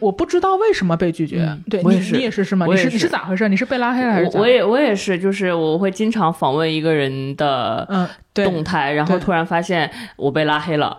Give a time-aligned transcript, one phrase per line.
[0.00, 1.56] 我不知道为什么被拒绝。
[1.70, 2.66] 对，你你也是是吗？
[2.66, 3.48] 你是你是咋回事？
[3.48, 4.36] 你是被拉黑了还是？
[4.36, 10.98] 我也我也是，就是我会经常访问一个人的嗯动态，然后突然发现我被拉黑了。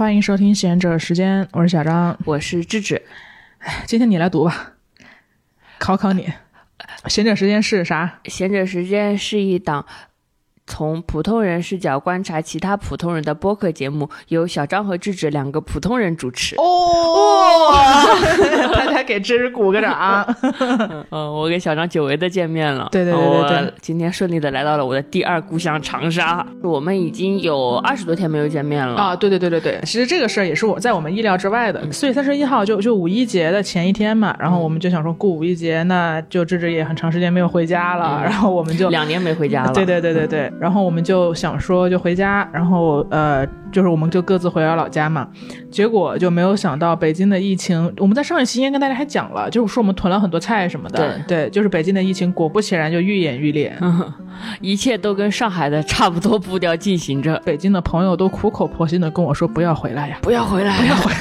[0.00, 3.02] 欢迎收听闲者时间，我是小张，我是智智。
[3.58, 4.72] 哎，今天你来读吧，
[5.78, 6.32] 考考你。
[7.04, 8.18] 闲者时间是啥？
[8.24, 9.84] 闲者时间是一档。
[10.70, 16.54] 从普通人视角观察其他普通人的播客节目，由小张和智智两个普通人主持。
[16.56, 17.74] 哦，
[18.72, 20.24] 大家给智智鼓个掌。
[21.10, 22.88] 嗯，我跟小张久违的见面了。
[22.92, 26.46] 对对对对对，今天顺利的来到了我的第二故乡长沙。
[26.62, 29.16] 我们已经有二十多天没有见面了啊！
[29.16, 31.82] 对对对对对，其实这个事儿也是我在我们意料之外的。
[31.90, 39.72] 四月三十一号就就五一节的前一天嘛，然后我们就想说过五一节，那就智智也很长时间没有回家了，然后我们就两年没回家了。
[39.72, 40.52] 对对对对对。
[40.60, 45.26] 然后我们就想说就回家，然后呃，就是我们就各自回到老家嘛。
[45.70, 50.98] 结果就没有想到北京的疫情，我们在上一期应该跟大家还讲了，就是说我们囤了很多菜什么的。
[51.26, 53.74] 对对，就是北京的疫情果不其然就愈演愈烈，
[54.60, 57.40] 一切都跟上海的差不多步调进行着。
[57.44, 61.18] 北京的朋友都苦口婆心的跟我说不要回来呀，不要回来，不要回来。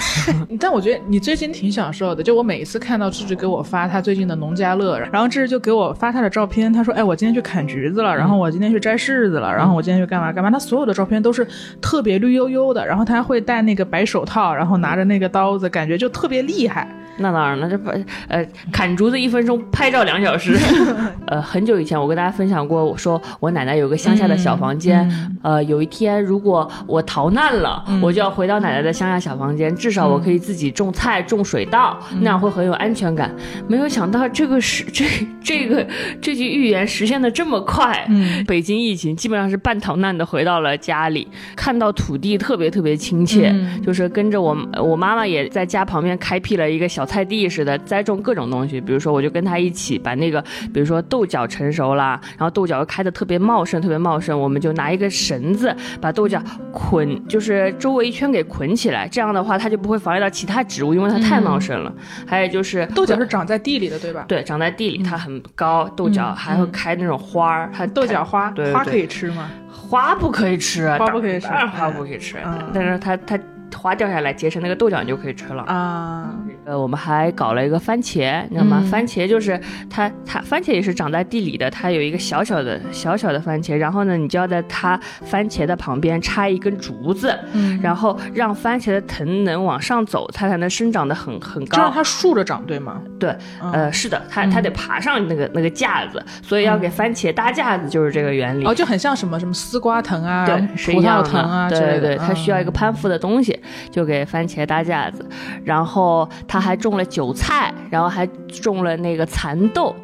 [0.59, 9.69] 但我觉得你最近挺享受的，就我每一次看到智智给我发他最近的农家乐，然后智智就给我发他的照片，他说哎我今天去砍橘子了，然后我今天去摘柿子了，然后。
[9.79, 10.51] 我今天去干嘛干嘛？
[10.51, 11.47] 他所有的照片都是
[11.79, 16.85] 特别绿油油的，然后他还会戴那个白手套，然后拿着那个刀子，感觉就特别厉害。
[17.19, 17.91] 那当然了，这不
[18.27, 20.57] 呃砍竹子一分钟，拍照两小时。
[21.27, 25.09] 呃，很久以前我跟大家分享过，我说我奶奶有个乡下的小房间。
[25.43, 33.31] 呃，有一天如果我逃难了，我就要回到奶奶的乡下小房间，至少我可以自己种菜、种水稻，那样会很有安全感。
[33.67, 35.05] 没有想到这个是 这
[35.43, 35.85] 这个
[36.19, 38.05] 这句预言实现的这么快。
[38.09, 39.59] 嗯，北京疫情基本上是。
[39.59, 43.53] 半逃难的回到了家里，看到土地特别特别亲切，
[43.85, 48.79] 就是跟着我我妈妈也在家旁边开辟了一个小菜地似的，栽种各种东西。
[48.79, 50.39] 比如说，我就跟他一起把那个，
[50.71, 56.39] 比如说豆角成熟了，然后豆角又开的特别茂盛，特别茂盛，我们就拿一个绳子把豆角
[56.71, 61.91] 捆，就是周围一圈给捆起来，这样的话它就不会妨碍到其他植物，因为它太茂盛了。
[62.27, 64.25] 还有就是豆角是长在地里的，对吧？
[64.27, 69.49] 对，长在地里，它很高，豆角还会开那种花儿，它豆角花，花可以吃吗？
[69.71, 72.37] 花不可以吃，花不可以吃，花不可以吃。
[72.73, 73.39] 但是它它。
[73.77, 76.33] 花掉下来结成那个豆角，你就可以吃了啊。
[76.65, 78.83] 呃，我们还搞了一个番茄，你知道吗？
[78.89, 79.59] 番茄就是
[79.89, 83.75] 它，它番茄也是长在地里的，它有一个小小的、小小的番茄。
[83.75, 91.77] 然后呢，你就要在它番茄的旁边插一根竹子，嗯，然后让番茄的藤能往上走，它才能生长得很很高。
[91.77, 93.01] 就让它竖着长，对吗？
[93.19, 98.65] 对，呃，是的，它它得爬上那个那个架子，所以要给番茄搭架子，就是这个原理。
[98.65, 100.55] 哦，就很像什么什么丝瓜藤啊，对，
[100.93, 103.58] 葡萄藤啊，对对对，它需要一个攀附的东西。
[103.91, 105.27] 就给番茄搭架子，
[105.63, 109.95] 然后他还种了韭菜，然后还种了那个蚕豆，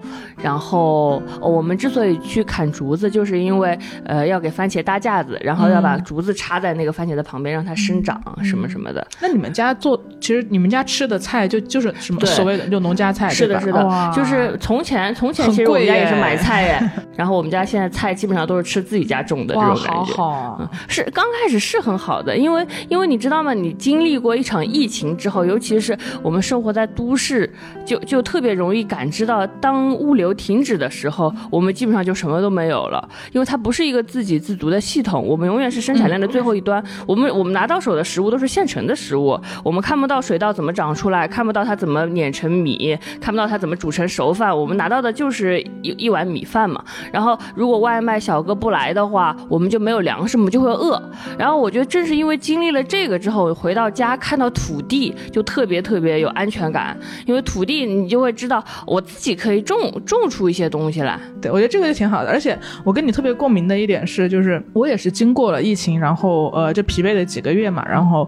[0.45, 3.75] 然后我们之所以去砍竹子，就是因为
[4.05, 9.05] 呃要给番茄搭架子，然后要把竹子插在那个番茄的旁边，让它生长什么什么的。
[9.19, 20.35] 那你们家做，其实你们家吃的菜就就是什么所谓的就农家菜，是的，是的，就是从前从前其实我们家也是买菜耶，然后我们家现在菜基本上都是吃自己家种的这种感觉，好。
[20.35, 23.51] 好，是刚开始是很好的，因为因为你知道吗？
[23.51, 27.51] 你经历过一场疫情之后，尤其是我们生活在都市，
[27.83, 36.83] 就就特别容易感知到，当物流停止的时候，我们基本上就什么都没有了，因为它不是一个自给自足的系统，我们永远是生产链的最后一端。
[37.05, 46.83] 我们我们拿到手的食物都是现成的食物，我们看不到水稻怎么长出来，看不到它怎么碾成米，看不到它怎么煮成熟饭，我们拿到的就是一一碗米饭嘛。
[47.11, 51.01] 然后如果外卖小哥不来的话，我们就没有粮食，我们就会饿。
[51.37, 54.15] 然后我觉得正是因为经历了这个之后，回到家。
[54.17, 61.19] 看到土地就特别特别有安全感，因为土地你就会知道我自己可以种种出一些东西来。
[61.41, 68.27] 对我觉得这个就挺好的，而且我跟你特别共鸣的一点是，就是我也是经过了疫情，然后呃就疲惫了几个月嘛，然后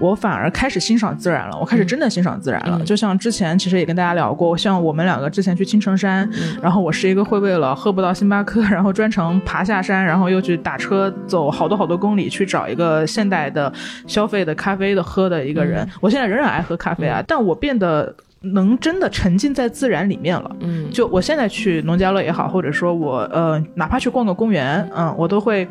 [0.00, 2.82] 我反而开始欣赏自然了，我开始真的欣赏自然了。
[2.84, 6.28] 就像之前其实也跟大家聊过，像我们两个之前去青城山，
[6.60, 13.72] 然后我是一个会为了喝不到星巴克， 然后专程爬下山，然后又去打车走好多好多公里去找一个现代的
[14.06, 15.28] 消费的咖啡的喝。
[15.28, 20.56] 的一个人，我现在仍然爱喝咖啡啊，但我变得能真的沉浸在自然里面了。
[20.60, 25.66] 嗯，就我现在去农家乐也好，或者说我呃哪怕去逛个公园，嗯，我都会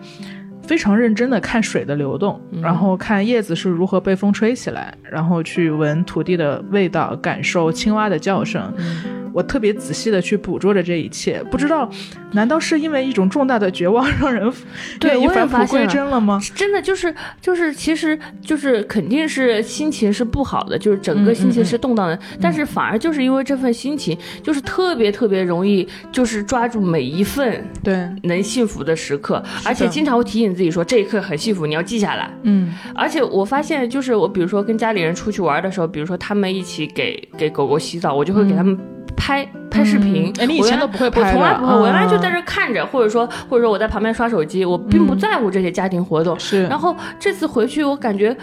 [0.62, 8.74] 非常认真的看水的流动，然后看叶子是如何被风吹起来，然后去闻土地的味道，感受青蛙的叫声。
[9.34, 11.90] 我特别仔细的去捕捉着这一切，不知道，
[12.32, 14.52] 难道是因为一种重大的绝望让人
[15.04, 16.40] 愿意返璞归真了吗？
[16.56, 32.30] 真的就是就是，其实就是肯定是心情是不好的，就是整个心情是动荡的，但是反而就是因为这份心情，就是特别特别容易，就是抓住每一份对能幸福的时刻，而且经常会提醒自己说这一刻很幸福，你要记下来。
[32.44, 38.78] 嗯，而且我发现，就是我比如说跟家里人出去玩的时候，比如说他们一起给给狗狗洗澡，我就会给他们。
[39.18, 46.40] 拍拍视频，哎，你以前都不会拍我从来不会，我原来就在这看着，或者说或者说我在旁边刷手机，我并不在乎这些家庭活动。
[46.40, 48.36] 是，然后这次回去，我感觉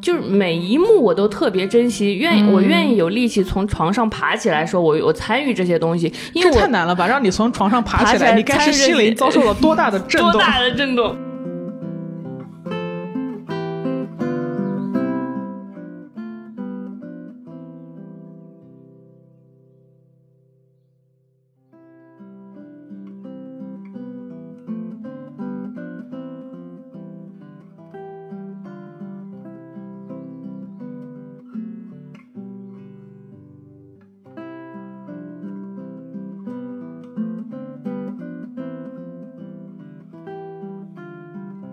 [0.00, 7.06] 就是每一幕我都特别珍惜，愿意我愿意有力气从床上爬起来，说我我参与这些东西，因为太难了吧？
[7.06, 10.32] 让你从床上爬起来，你该是心灵遭受了多大的 震动？
[10.32, 11.16] 多大的震动？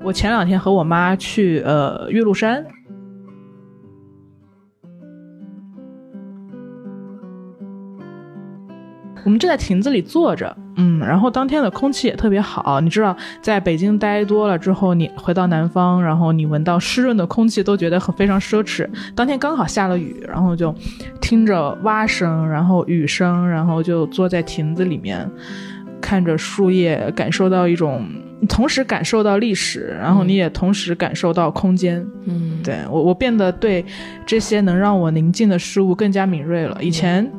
[0.09, 2.65] 我前两天和我妈去呃岳麓山，
[9.23, 12.81] 我们就在亭子里坐着，嗯，然后当天的空气也特别好。
[12.81, 18.89] 你知道，在北京待多了之后，你回到南方，然后你闻到湿润的空气，都觉得很非常奢侈。
[19.13, 20.73] 当天刚好下了雨，然后就
[21.21, 25.29] 听着蛙声，然后雨声，然后就坐在亭子里面，
[26.01, 28.03] 看着树叶，感受到一种。
[28.39, 32.05] 你同时感受到历史，然后你也同时感受到空间。
[32.25, 33.83] 嗯，对我，我变得对
[34.25, 36.77] 这些能让我宁静的事物更加敏锐了。
[36.81, 37.29] 以前。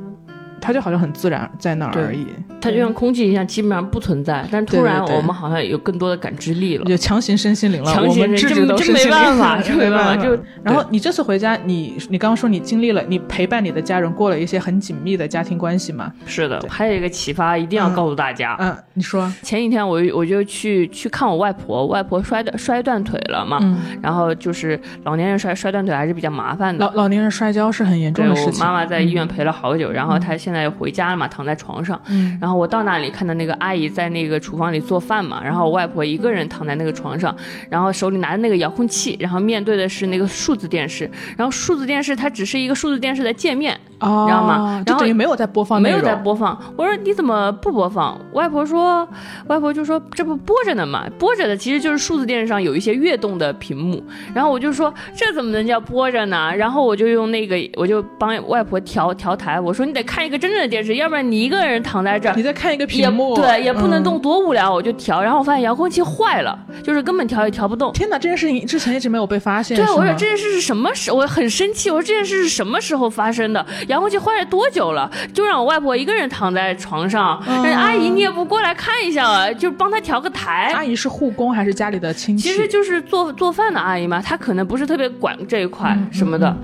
[0.61, 2.27] 它就好像很自然在那儿而已，
[2.61, 4.47] 它就像空气一样，基本上不存在。
[4.51, 7.93] 但突然我们好像有更多的感知力了，就强行身心灵了。
[7.93, 10.17] 强行身心灵， 这没办法，这没办法。
[10.23, 16.12] 就然后你这次回家，你你刚刚说你经历了，你陪伴你的家人过了一些很紧密的家庭关系嘛？
[16.27, 18.57] 是的，还有一个启发，一定要告诉大家。
[18.59, 23.59] 嗯，你说前几天我我就去去看我外婆，外婆摔的摔断腿了嘛。
[23.62, 23.79] 嗯。
[24.03, 26.85] 然后就是老年人摔摔断腿还是比较麻烦的。
[26.85, 28.61] 老老年人摔跤是很严重的事情。
[28.61, 31.26] 我妈妈在医院陪了好久，然后她现在回家了嘛。
[31.31, 37.35] 躺在床上，嗯，然后我到那里看到那个阿姨在那个厨房里做饭嘛，然后我外婆一个人躺在那个床上，
[37.70, 44.82] 然后手里拿着那个遥控器，然后面对的是那个数字电视，然后数字电视它只是一个数字电视的界面，你知道吗？
[44.85, 46.58] 就等于没有在播放，没有在播放。
[46.76, 48.20] 我说你怎么不播放？
[48.32, 49.06] 外婆说，
[49.47, 54.02] 外婆就说这不播着呢嘛，播着的其实就是数字电视上有一些跃动的屏幕，
[54.35, 56.52] 然后我就说这怎么能叫播着呢？
[56.56, 61.20] 然后我就用那个我就帮外婆调调台，我说你得看一个真正的电视，要不然。
[61.31, 64.73] 你一个人躺在这儿，你再看一个屏幕，对，也不能动，多无聊。
[64.73, 67.93] 我就调，然后我发现遥控器坏了，就是根本调也调不动。
[67.93, 69.76] 天哪，这件事情之前一直没有被发现。
[69.76, 71.12] 对，我说这件事是什么时？
[71.12, 71.91] 我很生气。
[71.91, 73.64] 我说这件事是什么时候发生的？
[73.91, 75.11] 遥控器坏了多久了？
[75.35, 80.73] 就让我外婆一个人躺在床上，阿姨你也不过来看一下啊，就帮她调个台。
[80.75, 82.49] 阿姨是护工还是家里的亲戚？
[82.49, 86.57] 其实就是做做饭的阿姨嘛，她可能不是特别管这一块什么的，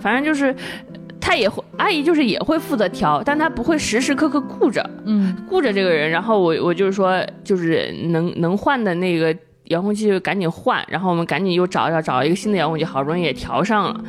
[0.00, 0.54] 反正就是。
[1.20, 6.08] 她也会，阿姨就是也会负责调，但她不会时时刻刻顾着，嗯，顾着这个人。
[6.08, 9.34] 然后我我就是说，就是能能换的那个
[9.68, 14.00] 遥控器就赶紧换，然后我们赶紧又找找找一个新的遥控器，好不容易也调上了。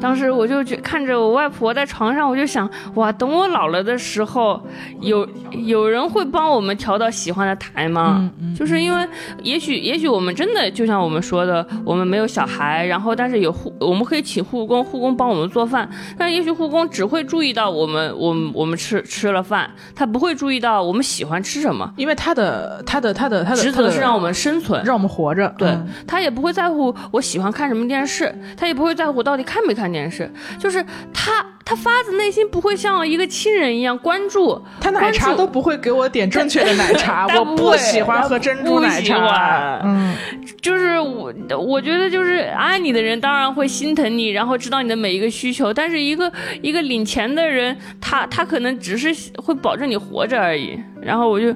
[0.00, 4.60] 当时我就去看着我外婆在床上，我就想，哇，等我老了的时候，
[5.00, 8.28] 有有人会帮我们调到喜欢的台吗？
[8.58, 9.06] 就是因为，
[9.42, 29.84] 也许也许我们真的就像我们说的，我们没有小孩，然后但是有护，我们可以请护工，护工帮我们做饭，但也许护工只会注意到我们，我们我们吃吃了饭，他不会注意到我们喜欢吃什么，因为他的他的他的他的职责是让我们生存，让我们活着，对他也不会在乎我喜欢看什么电视，他也不会在乎我到底看没看。
[29.84, 30.82] 看电视，就是
[31.12, 39.80] 他，他发自内心不会像一个亲人一样关注他奶茶都不会给我点正确的奶茶，我不喜欢喝珍珠奶茶。
[39.84, 40.14] 嗯，
[40.60, 45.72] 就是我，我觉得就是爱你的人当然会心疼你，然后知道你的每一个需求。
[45.72, 46.30] 但是一个
[46.60, 50.78] 一个领钱的人，他他可能只是会保证你活着而已。
[51.00, 51.54] 然后我就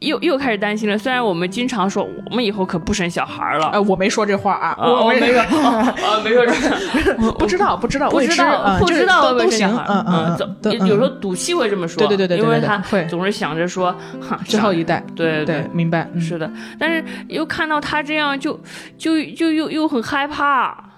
[0.00, 0.98] 又又开始担心了。
[0.98, 6.52] 虽然我们经常说我们以后可不生小孩了，呃，我没说这话啊，我我没说，啊， 没说这，
[7.38, 18.58] 不知道，不知道，不知道，不知道都行，嗯嗯，嗯，有时候赌气会这么说，对对对对，因为他会总是想着说，哈，最后一代，对对，明白，是的，但是又看到他这样，就
[18.96, 20.90] 就就又又很害怕。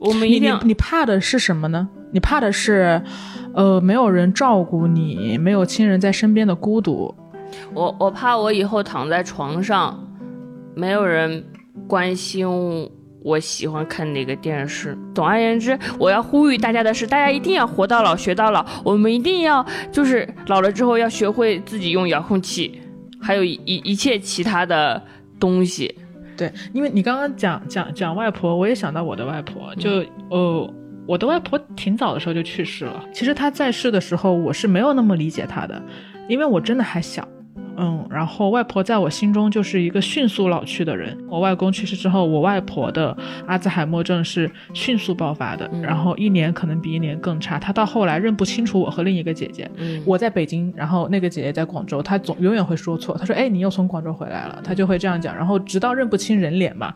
[0.00, 1.88] 我们一定，你怕的是什么呢？
[2.12, 3.00] 你怕的是，
[3.54, 7.14] 呃，没有人照顾你，没有亲人在身边的孤独。
[7.72, 10.06] 我我怕我以后躺在床上，
[10.74, 11.44] 没有人
[11.88, 12.46] 关心
[13.24, 14.96] 我喜欢看哪个电视。
[15.14, 18.64] 总而言之，我要呼吁大家的是，大家一定要活到老学到老。
[18.84, 22.78] 我们一定要就是老了之后要学会自己用遥控器，
[23.18, 25.02] 还有一一切其他的
[25.40, 25.92] 东西。
[26.36, 30.74] 对，因为你刚刚讲讲讲外婆，我也想到我的外婆，就呃，
[31.06, 33.02] 我的外婆挺早的时候就去世了。
[33.12, 35.82] 其实她在世的时候，我是没有那么理解她的，
[36.28, 37.26] 因为我真的还小。
[37.76, 41.16] 嗯，然后外婆在我心中就是一个迅速老去的人。
[41.28, 43.16] 我外公去世之后，我外婆的
[43.46, 47.58] 阿兹海默症是迅速爆发的，然后一年可能比一年更差。
[47.58, 49.70] 她到后来认不清楚我和另一个姐姐。
[50.04, 53.16] 我在北京，然后那个姐姐在广州，她总永远会说错。
[53.18, 56.94] 她说：“哎，你又从广州回来了。”她就会这样讲，然后直到认不清人脸嘛。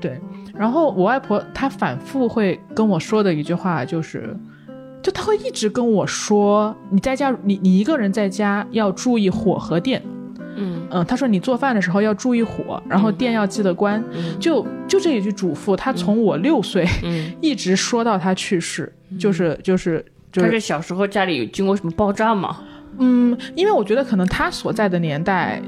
[0.00, 0.18] 对，
[0.54, 4.36] 然后我外婆她反复会跟我说的一句话就是。
[5.02, 10.02] 就他会一直跟我说，你在家，你你一个人在家要注意火和电，
[10.56, 14.02] 嗯嗯，他说你做饭的时候要注意火，然后电要记得关，
[14.40, 16.86] 就就这一句嘱咐，他从我六岁，
[17.40, 20.48] 一直说到他去世，就是就是就是。
[20.48, 22.58] 他是小时候家里有经过什么爆炸吗？
[22.98, 25.62] 嗯，因为我觉得可能他所在的年代，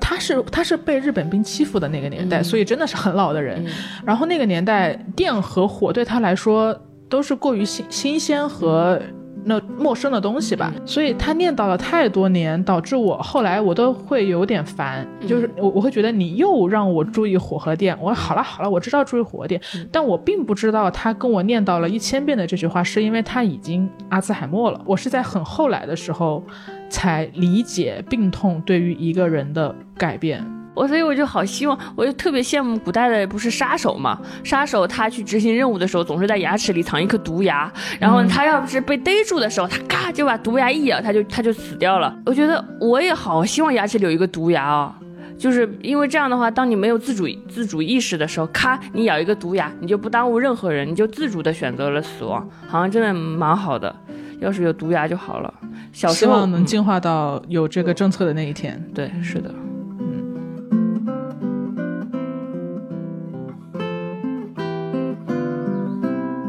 [0.00, 3.64] 他是他是被日本兵欺负的那个年代，所以真的是很老的人。
[4.04, 6.76] 然后那个年代，电和火对他来说。
[7.08, 9.00] 都是过于新新鲜和
[9.44, 19.58] 那陌生的东西吧，所以他念叨了太多年，导致我后来我都会有点烦，就是我我会觉得你又让我注意火和电，我说好了好了，我知道注意火和电，
[19.90, 26.42] 但我并不知道他跟我念叨了一千遍的这句话，是因为他已经阿兹海默了，我是在很后来的时候
[26.90, 30.57] 才理解病痛对于一个人的改变。
[30.78, 34.16] 我所以我就好希望，我就特别羡慕古代的不是杀手嘛？
[34.44, 42.16] 杀手他去执行任务的时候，总是在牙齿里藏一颗毒牙，然后他要不是被逮住的时候，他嘎就把毒牙一咬，他就他就死掉了。
[42.24, 44.94] 我觉得我也好希望牙齿里有一个毒牙啊，
[45.36, 53.92] 就是因为这样的话，当你没有自主自主意识的时候，咔你咬一个毒牙，你就不耽误任何人，你就自主的选择了死亡，好像真的蛮好的。
[54.40, 55.52] 要是有毒牙就好了。
[55.92, 58.80] 小希望能进化到有这个政策的那一天。
[58.94, 59.52] 对，是的。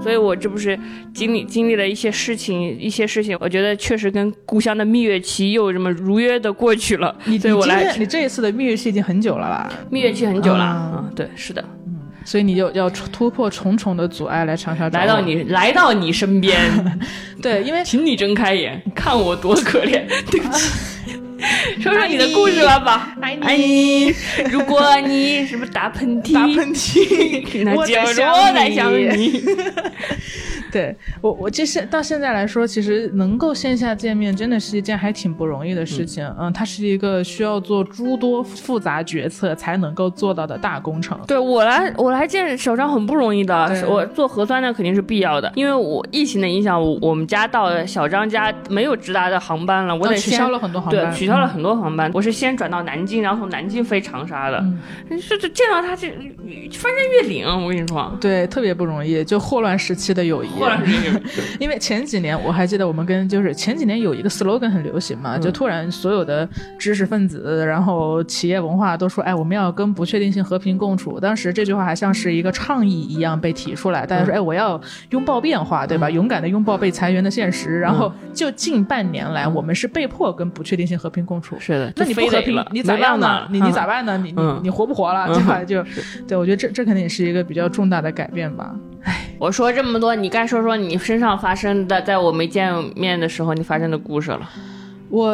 [0.01, 0.77] 所以我这不是
[1.13, 7.15] 经历经历了一些事情，一些事情，我觉得确实跟故乡的蜜月期又这么如约的过去了。
[7.25, 9.69] 你对我来，你这一次的蜜月期已经很久了啦。
[9.89, 16.57] 蜜月期很久了啊，对，是的，嗯，所以你就要突破重重的阻碍来长沙来到你来到你身边。
[17.41, 20.05] 对，因为请你睁开眼，看我多可怜。
[20.31, 21.19] 对不起。
[21.81, 23.01] 说说你的故事吧，宝。
[23.41, 24.13] 爱你。
[24.51, 26.33] 如果你什么打喷嚏？
[26.33, 29.41] 打喷嚏， 那就是我在想你。
[30.71, 36.25] 对我，我这现到现在来说，其实能够线下见面，真的是一件还挺不容易的事情。
[36.39, 41.19] 嗯，它是一个需要做诸多复杂决策才能够做到的大工程。
[41.27, 43.85] 对我来，我来见小张很不容易的。
[43.87, 52.09] 我做核酸那肯定是必要的，因为我疫情的影响，我我们家到小张家没有直达的航班了，我得取消了很多航班，对，取消了很多航班。
[52.13, 54.63] 我是先转到南京，然后从南京飞长沙的。
[55.19, 60.49] 是这见到他这翻山越岭，我跟你说，对，特别不容易，就霍乱时期的友谊。
[61.59, 66.47] 因为前几年我还记得我们跟就是前几年有一个 slogan 很流行嘛，就突然所有的
[66.77, 71.19] 知识分子，然后企业文化都说，哎，我们要跟不确定性和平共处。
[71.19, 76.09] 当时这句话还像是一个倡议一样被提出来，大家说，哎，我要拥抱变化，对吧？
[76.09, 77.79] 勇敢的拥抱被裁员的现实。
[77.79, 81.55] 然后就近半年来，我们是被迫跟不确定性和平共处。
[81.59, 83.47] 是的，那你不和平，你咋样呢？
[83.51, 84.17] 你你咋办呢？
[84.17, 85.27] 你你你活不活了？
[85.33, 85.63] 对吧？
[85.63, 85.83] 就
[86.27, 88.75] 对我觉得这这肯定是一个比较重大的改变吧。
[89.03, 94.49] 哎，我说这么多，你该说说你身上发生的，在我没见面的时候你发生的故事了。
[95.09, 95.31] 我。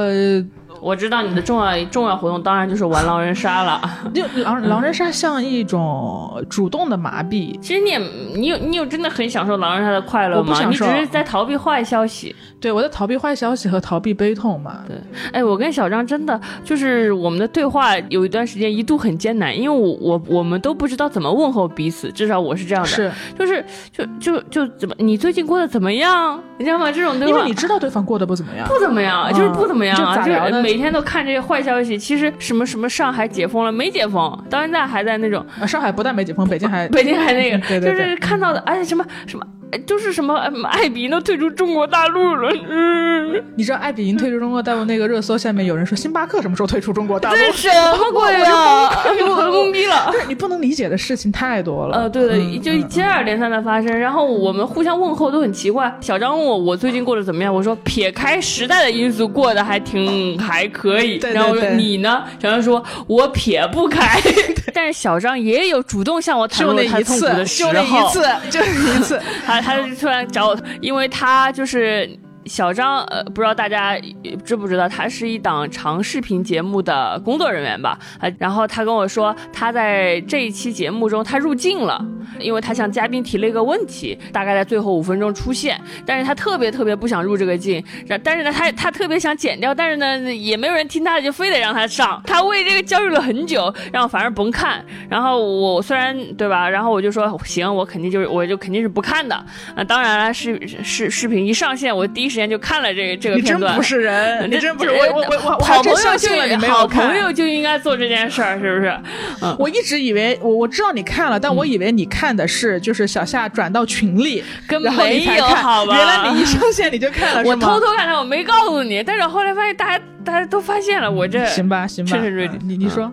[0.85, 3.81] 我知道你的重要重要活动当然就是玩狼人杀了。
[4.13, 7.59] 就狼狼人杀像一种主动的麻痹。
[7.59, 7.97] 其实你也
[8.35, 10.55] 你有你有真的很享受狼人杀的快乐吗？
[10.63, 12.35] 你只是在逃避坏消息。
[12.61, 14.81] 对，我在逃避坏消息和逃避悲痛嘛。
[14.87, 14.95] 对，
[15.33, 22.89] 哎，我跟小张真的就是我们的对话有一段时间一度很艰难，因为我我我们都不知道怎么问候彼此，至少我是这样的。
[22.89, 26.39] 是，就是就就就怎么你最近过得怎么样？
[26.59, 26.91] 你知道吗？
[26.91, 30.75] 这种对因为你知道对方过得不怎么样，不怎么样，就是不怎么样啊，就是每。
[30.75, 31.98] 每天都看这些坏消息。
[31.98, 35.46] 其实什么什么上海解封了没解封，到现在还在那种。
[35.65, 39.48] 上海不但没解封，北京还 北京还那个， 就是看到的，而且什么什么。
[39.86, 40.36] 就是什么
[40.69, 47.36] 爱彼迎都退出中国大陆了，嗯，你知道艾比营退出中国大陆那个热搜下面有人说星巴克什么时候退出中国大陆？
[47.36, 48.89] 这什么鬼啊！
[49.05, 50.13] 我都懵逼了。
[50.29, 51.98] 你不能理解的事情太多了。
[51.98, 55.93] 呃，对的，就接二连三的发生，然后我们互相问候都很奇怪。
[56.00, 61.17] 小张问我我最近过得怎么样，我说撇开时代的因素过得还挺还可以。
[61.34, 62.24] 然后你呢？
[62.39, 64.22] 小张说我撇不开，
[64.74, 67.74] 但是小张也有主动向我袒露他痛苦的时候。
[67.74, 69.22] 就那一次，就那一次
[69.62, 72.09] 他他突然找我，因为他就是。
[72.45, 73.97] 小张，呃，不知道大家
[74.43, 77.97] 知不知道，他是一档长视频节目的工作人员吧？
[78.19, 82.03] 啊，然后他跟我说，他在这一期节目中他入镜了，
[82.39, 87.83] 因为他向嘉宾提了一个问题，大概在最后五分钟出现，但是他特别特别不想入这个镜，
[88.23, 94.85] 但是呢，他他特别想剪掉，但是呢，也没有人听他的，就非得让他上，他为这个焦虑了很久，让我反正甭看。
[95.09, 99.35] 然后我虽然对吧，然后我就说行，我肯定就是我就肯定是不看的。
[99.75, 103.61] 啊，当然了，视视视频一上线，我第一时间就看了这个这个片段。
[103.61, 108.99] 你真不是人，你真不是我我我我好朋友就好朋友就应该做这件事儿，是不是？
[109.41, 115.95] 嗯，我一直以为我我知道你看了，但我以为你看的是就是小夏转到群里，根本没有好吧？
[115.95, 119.01] 原来你一上线你就看了，我偷偷看的，我没告诉你。
[119.01, 122.17] 但是后来发现大家大家都发现了，我这行吧行吧，
[122.65, 123.09] 你你说。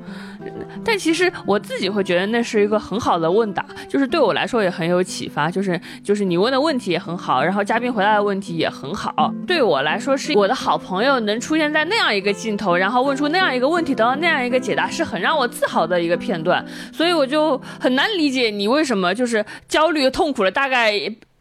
[0.85, 5.51] 但其实我自己会觉得那是一个很好的问答，就是对我来说也很有启发。
[5.51, 9.33] 就是就是你问的问题也很好，然后嘉宾回答的问题也很好。
[9.47, 16.65] 对我来说，是我的好朋友能出现在那样一个镜头，然后问出那样一个问题，得到那样一个解答，是很让我自豪的一个片段。
[16.93, 20.93] 所以我就很难理解你为什么就是焦虑痛苦了大概。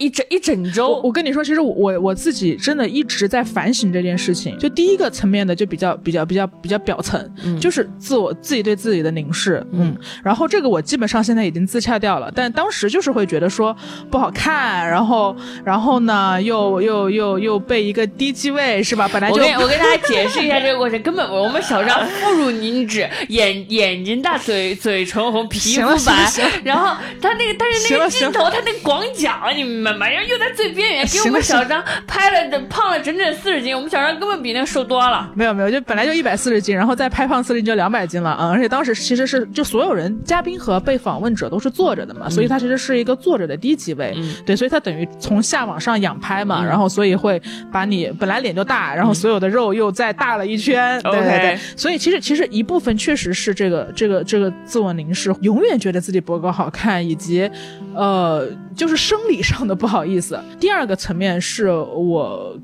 [0.01, 4.57] 一整一整周，我跟你说，其实我我自己真的一直在反省这件事情。
[4.57, 9.95] 就第一个层面的，就比较比较比较比较表层，就是自我自己对自己的凝视，嗯。
[10.23, 13.75] 然后这个我基本上现在已经自洽掉了，但当时就是会觉得说
[14.09, 19.07] 不好看，然后然后呢又又又又被一个低机位是吧？
[19.13, 26.31] 本来就我跟我跟大家解释一下这个过程，根本我们小张肤如凝脂，眼眼睛大，嘴嘴唇红，皮肤白，
[26.63, 30.01] 然后他那个但是那个镜头他那广角，你们。
[30.01, 33.75] 马上又在最边缘，给我们小张拍了，胖了整整四十斤。
[33.75, 35.29] 我们小张根本比那瘦多了。
[35.35, 38.49] 没有没有，就本来就一百四十斤，然后再拍胖四十斤就两百斤了啊！
[38.49, 44.15] 而且当时其实是就所有人嘉宾和被访问者都是坐着的嘛，所以他其实是一个坐着的低级位。
[44.45, 50.99] 对，所以他等于从下往上仰拍嘛，然后所以会把你本来脸就大，然后所有的肉又再大了一圈。
[51.03, 57.49] 对对对，所以其实其实一部分确实是这个这个这个自我凝视，永远觉得自己不够好看，以及
[57.93, 59.80] 呃就是生理上的。
[59.81, 62.55] 不好意思，第二个层面是我。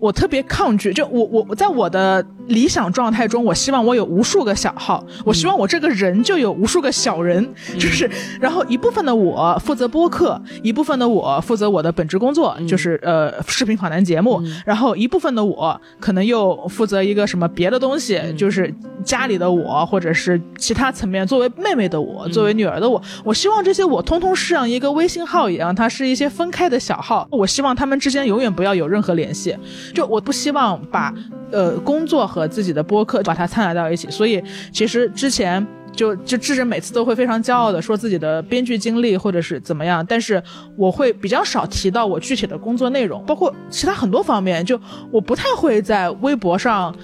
[0.00, 7.46] 我特别抗拒，就我我我在我的理想状态中，我希望我有无数个小号，我希望我这个人就有无数个小人，
[7.78, 18.72] 就是，然后一部分的我负责播客，一部分的我负责我的本职工作，就是呃视频访谈节目，然后一部分的我可能又负责一个什么别的东西，就是
[19.04, 29.56] 家里的我或者是其他层面，作为妹妹的我，作为女儿的我，我希望这些我通通是像一个微信号一样，它是一些分开的小号，我希望他们之间永远不要有任何联系。
[29.94, 31.12] 就我不希望把，
[31.50, 40.40] 呃，工作和自己的播客把它掺杂到一起，所以其实之前就就智人每次都会非常骄傲的说自己的编剧经历或者是怎么样，但是
[40.76, 44.78] 我会比较少提到我具体的工作内容，包括其他很多方面，就
[45.10, 46.94] 我不太会在微博上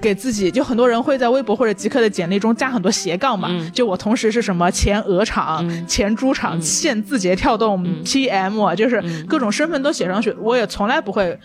[0.00, 11.38] 给自己，就很多人会在微博或者极客的简历中加很多斜杠嘛，就我同时是什么前鹅厂、前猪场、现字节跳动 TM，就是各种身份都写上去，我也从来不会。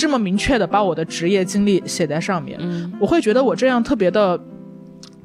[0.00, 2.58] 这么明确的把我的职业经历写在上面，
[2.98, 4.40] 我会觉得我这样特别的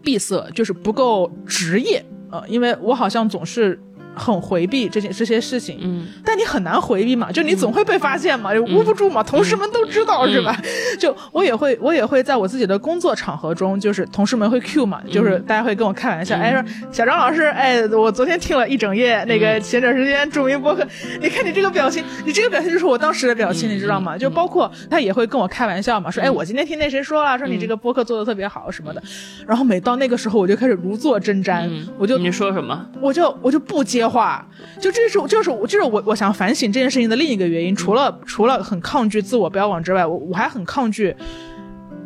[0.04, 3.80] 闭塞，就是不够职业呃，因为我好像总是。
[4.15, 10.56] 很回避这些这些事情，嗯，但你很难回避嘛，就你总会被发现嘛，就捂不住嘛，同事们都知道是吧？
[10.99, 20.86] 就我也会，我也会在我自己的工作场合中，就是同事们会 Q 嘛，就是大家会跟我开玩笑，哎说小张老师，哎，我昨天听了一整夜那个前段时间著名播客，
[21.21, 24.17] 你看你这个表情，你这个表情就是我当时的表情，你知道吗？
[24.17, 29.04] 就包括他也会跟我开玩笑嘛，说哎，我今天听那谁说了，说你这个播客做的特别好什么的，
[29.45, 34.05] 然后每到那个时候，我就开始如坐针毡，我就你说什么，我就我就不接。
[34.10, 34.48] 话
[34.80, 41.15] 就这是就是我就是我我想反省这件事情的另一个原因，除了除了很抗拒自我标榜之外，我我还很抗拒，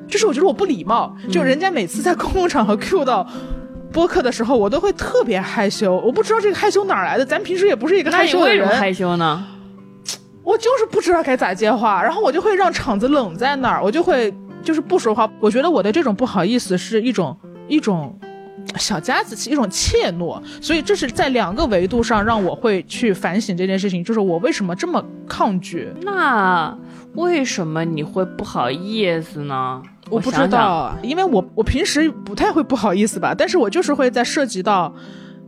[0.07, 3.27] 就是我觉得我不礼貌，就人家每次在公共场合 Q 到
[3.91, 9.45] 播客的时候，我都会特别害羞，我不知道这个害羞哪来的，咱平时也不是一个害羞的人，害羞呢？
[10.43, 14.33] 我就是不知道该咋接话，然后我就会让场子冷在那儿，我就会
[14.63, 15.29] 就是不说话。
[15.39, 18.19] 我觉得我的这种不好意思是一种一种
[18.75, 20.41] 小家子气，一种怯懦。
[20.61, 25.87] 所以这是在两个维度上让我会去反省这件事情，就是我为什么这么抗拒？
[26.01, 26.77] 那
[27.15, 29.81] 为什么你会不好意思呢？
[30.09, 34.93] 我不知道，因为我我平时不太会不好意思吧，但是我就是会在涉及到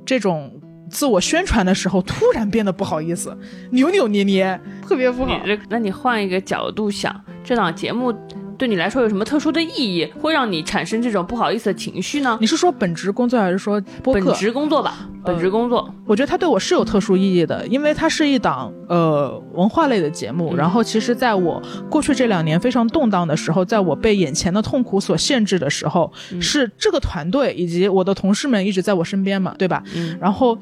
[0.05, 0.51] 这种
[0.89, 3.37] 自我宣传的时候，突然变得不好意思，
[3.71, 5.39] 扭扭捏捏，特别不好。
[5.69, 8.13] 那你换一个角度想，这档节目。
[8.61, 12.37] 对你来说有什么特殊的意义，会让你产生这种不好意思的情绪呢？
[12.39, 14.23] 你是说本职工作还是说播客？
[14.23, 15.91] 本职工作吧，本职工作。
[16.05, 20.55] 我觉得它对我是有特殊意义的，因为它是一档呃文化类的节目。
[20.55, 29.81] 然后，其实在我过去这两年非常动荡的时候，在我被眼前的痛苦所限制的时候，是这个团队以及我的同事们一直在我身边嘛，对吧？
[29.95, 30.15] 嗯。
[30.21, 30.55] 然后。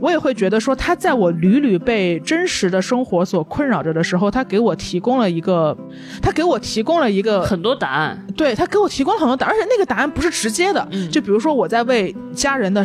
[0.00, 5.76] 我也会觉得说，他在我屡屡被真实的生活所困扰着的时候，他给我提供了一个，
[6.22, 8.26] 他给我提供了一个很多答案。
[8.36, 10.86] 对他给我提供了很多答案，而且那个答案不是直接的。
[11.10, 12.84] 就比如说我在为家人的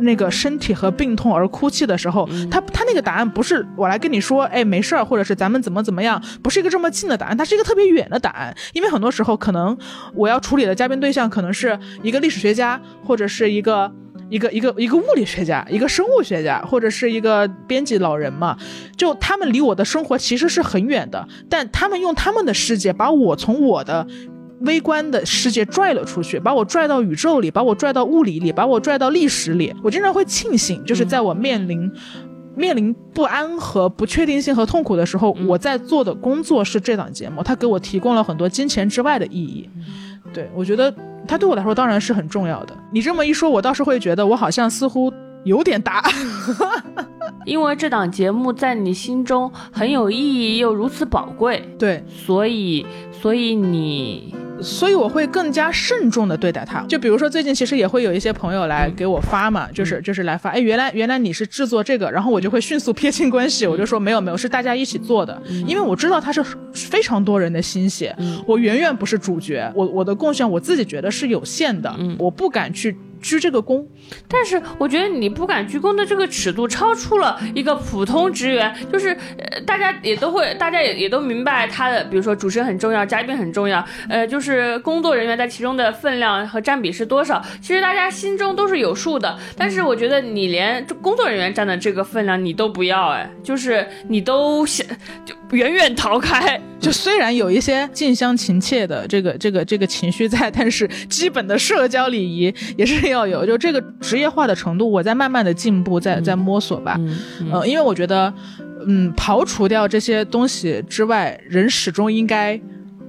[0.00, 8.56] 那个身体和病痛而哭泣的时候，他他那个答案不是我来跟你说，哎，没事儿，或者是咱们怎么怎么样，不是一个这么近的答案，它是一个特别远的答案。
[8.72, 9.76] 因为很多时候，可能
[10.14, 13.92] 我要处理的嘉宾对象可能是一个历史学家，或者是一个。
[14.28, 18.56] 一个一个一个物理学家，一个生物学家，或者是一个编辑老人嘛，
[18.96, 24.04] 就他们离我的生活其实是很远的，但他们用他们的世界把我从我的
[24.60, 29.72] 微观的世界拽了出去，把我拽到宇宙里，把我拽到物理里，把我拽到历史里。
[29.82, 31.88] 我经常会庆幸，就是在我面临
[32.56, 39.70] 面临不安和不确定性和痛苦的时候，我在做的工作是这档节目，它给我提供了很多金钱之外的意义。
[40.32, 40.92] 对我觉得。
[41.26, 42.76] 它对我来说当然是很重要的。
[42.90, 45.12] 你这么一说，我倒是会觉得我好像似乎
[45.44, 46.12] 有点答案，
[47.44, 51.68] 因为这档节目在你心中很有意义又如此宝贵。
[51.78, 54.34] 对，所以，所以你。
[54.60, 56.80] 所以我会更加慎重的对待它。
[56.88, 68.14] 就比如说最近其实也会有一些朋友来给我发嘛，就是就是来发，哎，原来原来你是制作这个，然后我就会迅速撇清关系，我就说没有没有，是大家一起做的，因为我知道它是非常多人的心血，
[68.46, 72.96] 我远远不是主角，我我的贡献我自己觉得是有限的，我不敢去。
[73.20, 73.84] 鞠这个躬，
[74.28, 89.36] 但是我觉得你不敢鞠躬的这个尺度超出了一个普通职员，就是呃，大家也都会，大家也也都明白他的，比如说主持人很重要，嘉宾很重要，呃，就是工作人员在其中的分量和占比是多少，其实大家心中都是有数的。
[89.56, 94.86] 但是我觉得你连工作人员占的这个分量你都不要，哎，就是你都想
[95.24, 96.60] 就远远逃开。
[96.78, 103.44] 就虽然有一些近乡情怯的这个这个这个情绪在，但是 基本的社交礼仪也是要有。
[103.44, 106.96] 就这个职业化的程度，我在慢慢的进步，在在摸索吧。
[107.00, 108.32] 嗯，因为我觉得，
[108.86, 112.60] 嗯，刨除掉这些东西之外，人始终应该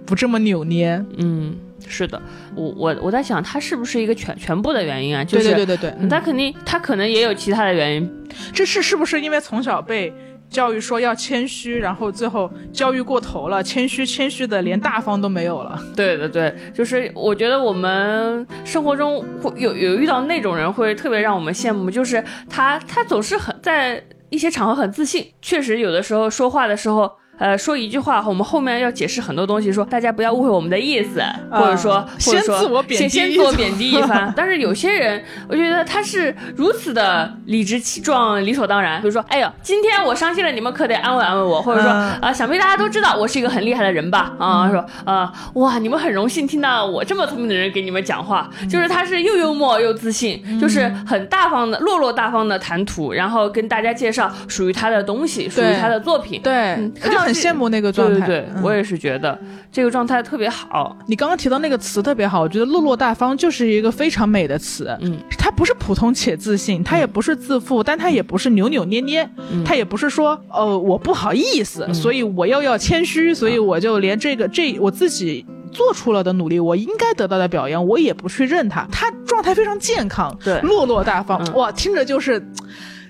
[0.05, 1.03] 不这么扭捏。
[1.17, 1.55] 嗯，
[1.87, 2.19] 是的，
[2.55, 5.23] 我我我在想，他是不是一个全全部的原因啊？
[5.25, 8.09] 对对对对对，他肯定他可能也有其他的原因。
[8.53, 10.11] 这是是不是因为从小被？
[10.49, 15.79] 教育说要谦虚，然后最后教育过头了，谦虚谦虚的连大方都没有了。
[15.95, 27.11] 对对对，就是我觉得我们生活中会有有遇到那种人，会特别让我们羡慕，就是他他总是很在一些场合很自信，确实有的时候说话的时候。
[27.37, 31.21] 呃，说一句话，我们后面要解释很多东西，说大家不要误会我们的意思，
[31.51, 34.33] 或者说，先自我贬低，先自我贬低一番。
[34.35, 38.99] 但是有些人，我觉得他是如此的理直气壮、理所当然。
[39.01, 44.33] 比如说，哎呦，今天我伤心了，你们可得安慰安慰我，或者说，啊，想必大家都知道我是一个很厉害的人吧？
[44.39, 57.26] 啊，说，啊，哇，你们很荣幸听到我这么聪明的人给你们讲话，就是他是又幽默又自信，就是很大方的、落落大方的谈吐，然后跟大家介绍属于他的东西，属于他的作品，对，就。
[57.27, 59.37] 很羡慕那个状态，对对，我也是觉得
[59.71, 60.97] 这个状态特别好。
[61.07, 64.95] 你刚刚提到那个词特别好，我觉得落落大方就是一个非常美的词。
[65.01, 69.29] 嗯，它不是普通且自信，它也不是自负，但它也不是扭扭捏捏，
[69.65, 78.87] 它也不是说呃我不好意思，所以我又要谦虚，所以我就连这个这我自己做出了的努力，我应该得到的表扬，我也不去认它。
[78.91, 82.41] 他状态非常健康，对，落落大方，哇，听着就是。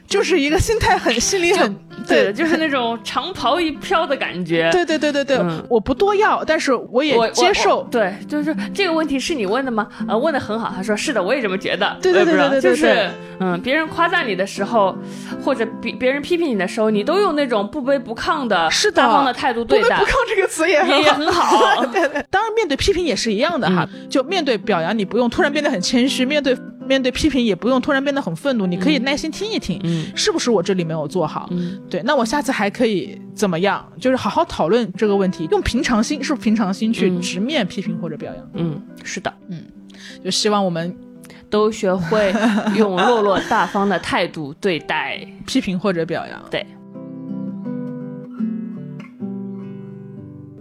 [0.08, 1.76] 就是一个心态很心里很
[2.08, 4.70] 对，就是那种长袍一飘的感觉。
[4.72, 5.40] 对对对对对，
[5.70, 7.84] 我不多要，但是我也接受。
[7.92, 9.88] 对，就是这个问题是你问的吗？
[10.08, 10.72] 呃，问的很好。
[10.74, 11.98] 他说是的，我也这么觉得。
[12.02, 14.96] 对对对对对，就是嗯，别人夸赞你的时候，
[15.44, 19.98] 或者别别人批评你的时候，你都用那种不卑不亢的、是大方的态度对待。
[19.98, 21.84] 不卑不亢这个词也也很好。
[21.92, 26.56] 对对，当然面对批评也是一样的哈，就面对表扬，你不用突然变得很谦虚，面对。
[26.88, 31.48] 面对批评也不用突然变得很愤怒，你可以耐心听一听，嗯是不是我这里没有做好？
[31.52, 33.86] 嗯对，那我下次还可以怎么样？
[34.00, 38.50] 就是好好讨论这个问题，用平常心，是不是平常心去嗯直面批评或者表扬？
[38.54, 39.64] 嗯，是的，嗯
[40.24, 40.96] 就希望我们
[41.50, 42.34] 都学会
[42.76, 45.20] 用落落大方的态度对待。
[45.46, 46.44] 批评或者表扬。
[46.52, 46.66] 对，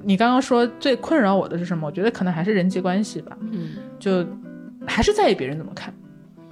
[0.04, 1.86] 你刚刚说最困扰我的是什么？
[1.86, 4.24] 我觉得可能还是人际关系吧，嗯，就
[4.86, 5.92] 还是在意别人怎么看。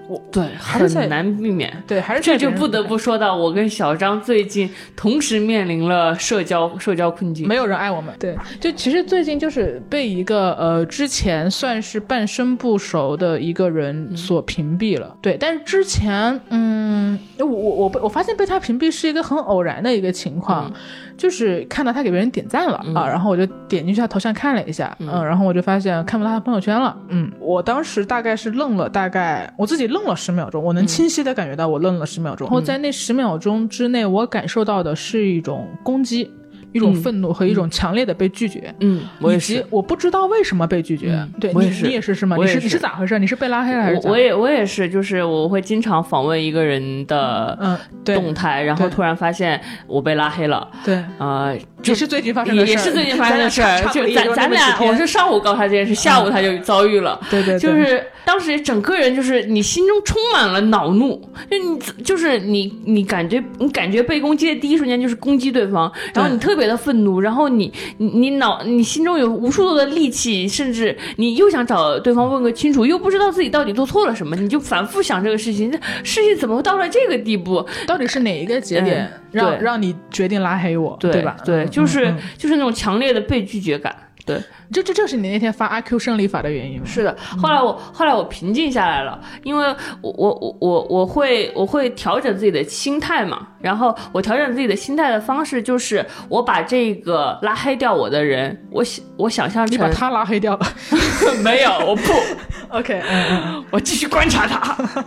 [0.08, 1.72] 我对，还是很难避免。
[1.86, 7.48] 对，还是这就不得不说到我跟小张最近同时面临了社交社交困境。
[7.48, 8.14] 没有人爱我们。
[8.18, 15.16] 对，就其实最近就是被一个呃之前算是半生不熟的一个人所屏蔽了。
[15.22, 20.72] 对，但是之前嗯，我我我被我发现被他屏蔽是一个很偶然的一个情况。
[21.16, 25.24] 就是看到他给别人点赞了、啊，然后我就点进去他头像看了一下，嗯。
[25.24, 36.30] 然后我就发现看不到他朋友圈了，嗯，我当时大概是愣了，大概我自己愣了十秒钟，我能清晰的感觉到我愣了十秒钟，然后在那十秒钟之内，我感受到的是一种攻击。
[36.74, 39.66] 一种愤怒和一种强烈的被拒绝，嗯，我也以及是。
[39.70, 41.12] 我不知道为什么被拒绝。
[41.12, 42.36] 嗯对你，也是你也是是吗？
[42.36, 43.18] 你是你是是咋回事？
[43.18, 44.08] 你是被拉黑了还是咋？
[44.08, 61.20] 我我也我也是，就是我会经常访问一个人的嗯，对动态，然后突然发现我被拉黑了，对，呃，也是最近发生的事儿，也是最近发生的事儿，就咱咱俩，我是上午告诉他这件事，下午他就遭遇了，对对，对就是当时整个人就是你心中充满了恼怒，
[61.50, 77.64] 就你就是你你感觉你感觉被攻击的第一瞬间就是攻击对方，然后你特别的愤怒，然后你你你脑你心中有无数多的戾气，甚至你又想找对方问个清楚，又不知道自己到底做错了什么，你就反复想这个事情，这事情怎么到了这个地步？
[77.86, 81.36] 到底是哪一个节点嗯让让你决定拉黑我，对吧？
[81.44, 83.94] 对，嗯就是、嗯就是那种强烈的被拒绝感。
[84.26, 84.40] 对，
[84.72, 86.86] 这这正是你那天发阿 Q 胜利法的原因吗？
[86.88, 87.14] 是的。
[87.36, 89.66] 后来我后来我平静下来了，因为
[90.00, 93.46] 我我我我我会我会调整自己的心态嘛。
[93.60, 100.66] 然后我调整自己的心态的方式就是我把这个拉黑掉我的人，我想我想象成你把他拉黑掉了。
[101.44, 102.12] 没有，我不，
[102.78, 105.04] OK，嗯嗯我继续观察他。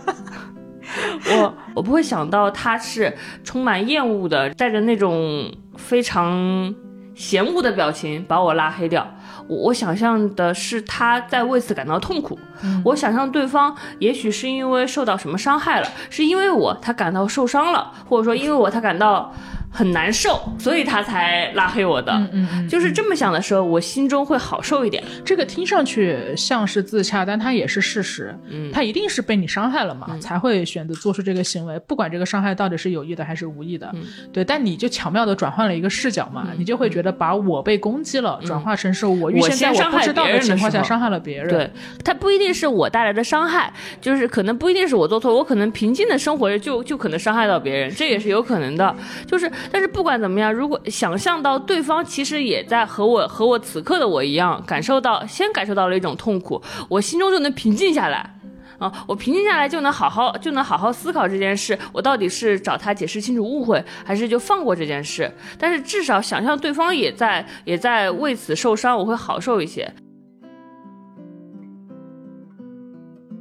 [1.30, 6.74] 我我不会想到他是充满厌恶的，带着那种非常
[7.14, 9.08] 嫌恶的表情把我拉黑掉。
[9.46, 12.38] 我我想象的是他在为此感到痛苦。
[12.84, 19.32] 我想象对方也许是因为受到什么伤害了，是因为我他感到受伤了，或者说因为我他感到
[19.70, 22.12] 很难受，所以他才拉黑我的。
[22.12, 25.02] 嗯嗯嗯，就是这么想的时候，我心中会好受一点。
[25.24, 28.34] 这个听上去像是自洽，但它也是事实。
[28.48, 33.90] 嗯，他一定是被你伤害了嘛，才会选择做出这个行为，不管这个伤害到底是有意的还是无意的。
[33.94, 34.02] 嗯
[34.32, 41.48] 对，但你就巧妙的转换了一个视角嘛，你就会觉得把我被攻击了，转化成是我预我先在我不知道伤害别人的情况下伤害了别人。
[41.48, 41.70] 对，
[42.04, 48.94] 他不一定是我带来的伤害，就是可能不一定是我做错，我可能平静的生活着就就可能伤害到别人，这也是有可能的。
[49.26, 58.34] 就是，但是不管怎么样，如果想象到对方其实也在和我和我此刻的我一样，感受到先感受到了一种痛苦，我心中就能平静下来。
[58.78, 65.28] 啊，我平静下来就能好好就能好好思考这件事，我到底是找他解释清楚误会，还是就放过这件事？
[65.58, 69.92] 但是至少想象对方也在也在为此受伤，我会好受一些。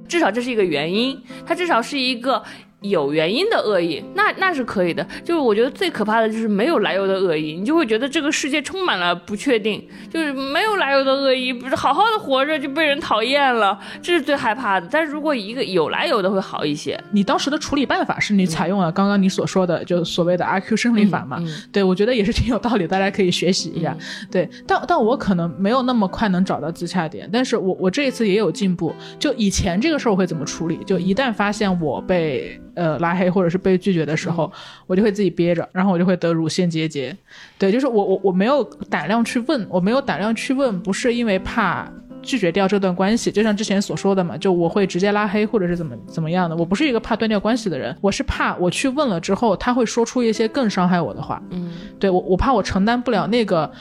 [0.08, 2.42] 至少这是一个原因，它至少是一个
[2.82, 5.06] 有原因的恶意，那那是可以的。
[5.24, 14.88] 就是我觉得最可怕的就是没有来由的恶意，你就会觉得这个世界充满了不确定，就是没有来由的恶意，不是好好的活着就被人讨厌了，这是最害怕的。
[14.92, 16.98] 但是如果一个有来由的会好一些。
[17.12, 21.38] 你当时的处理办法是你采用了刚刚你所说的，就所谓的阿 Q 生理法嘛？
[21.42, 23.98] 嗯对，我觉得也是挺有道理，大家可以学习一下。
[24.32, 28.94] 对，但但我可能没有那么快能找到自洽点，但是我我这一次也有进步。
[29.18, 30.78] 就以前这个事儿我会怎么处理？
[30.86, 34.50] 就一旦发现我被呃拉黑或者是被拒绝的时候，
[34.86, 37.14] 我就会自己憋着，然后我就会得乳腺结节。
[37.60, 41.92] 对，就是我我我没有胆量去问，我没有胆量去问，不是因为怕。
[42.24, 46.56] 拒绝掉这段关系，就像之前所说的嘛，就我会直接拉黑或者是怎么怎么样的。
[46.58, 51.42] 我不是一个怕断掉关系的人，我是怕我去问了之后，他会说出一些更伤害我的话。
[51.52, 53.72] 嗯，对我，我怕我承担不了那个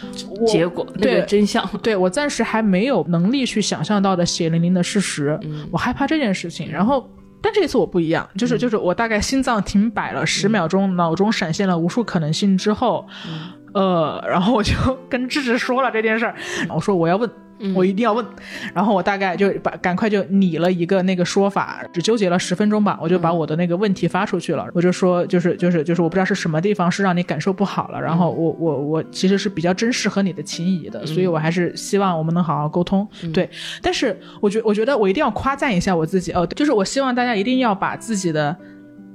[0.47, 6.71] 结果那对个真相，对我暂时还没有能力去想象到的血淋淋的事实，嗯我害怕这件事情。
[6.71, 7.09] 然后，
[7.43, 13.53] 但这一次我不一样，嗯就是就是我大概心脏停摆了十秒钟，脑中闪现了无数可能性之后，嗯。
[13.75, 14.73] 呃，然后我就
[15.07, 16.35] 跟智智说了这件事儿，
[16.71, 17.31] 我说我要问，
[17.75, 18.25] 我一定要问。
[18.75, 24.67] 然后我大概就把赶快就拟了一个那个说法，只纠结了十分钟吧，我就把我的那个问题发出去了。
[24.75, 28.01] 我就说，就是就是就是，我不知道是什么地方是让你感受不好了。
[28.01, 33.07] 然后我我我其实是比较珍视和你的情谊的，所以我还是希望我们能好好沟通。
[33.33, 33.49] 对，
[33.83, 38.57] 但是我觉我觉得我一定要夸赞一下我自己哦，就是我希望大家一定要把自己的。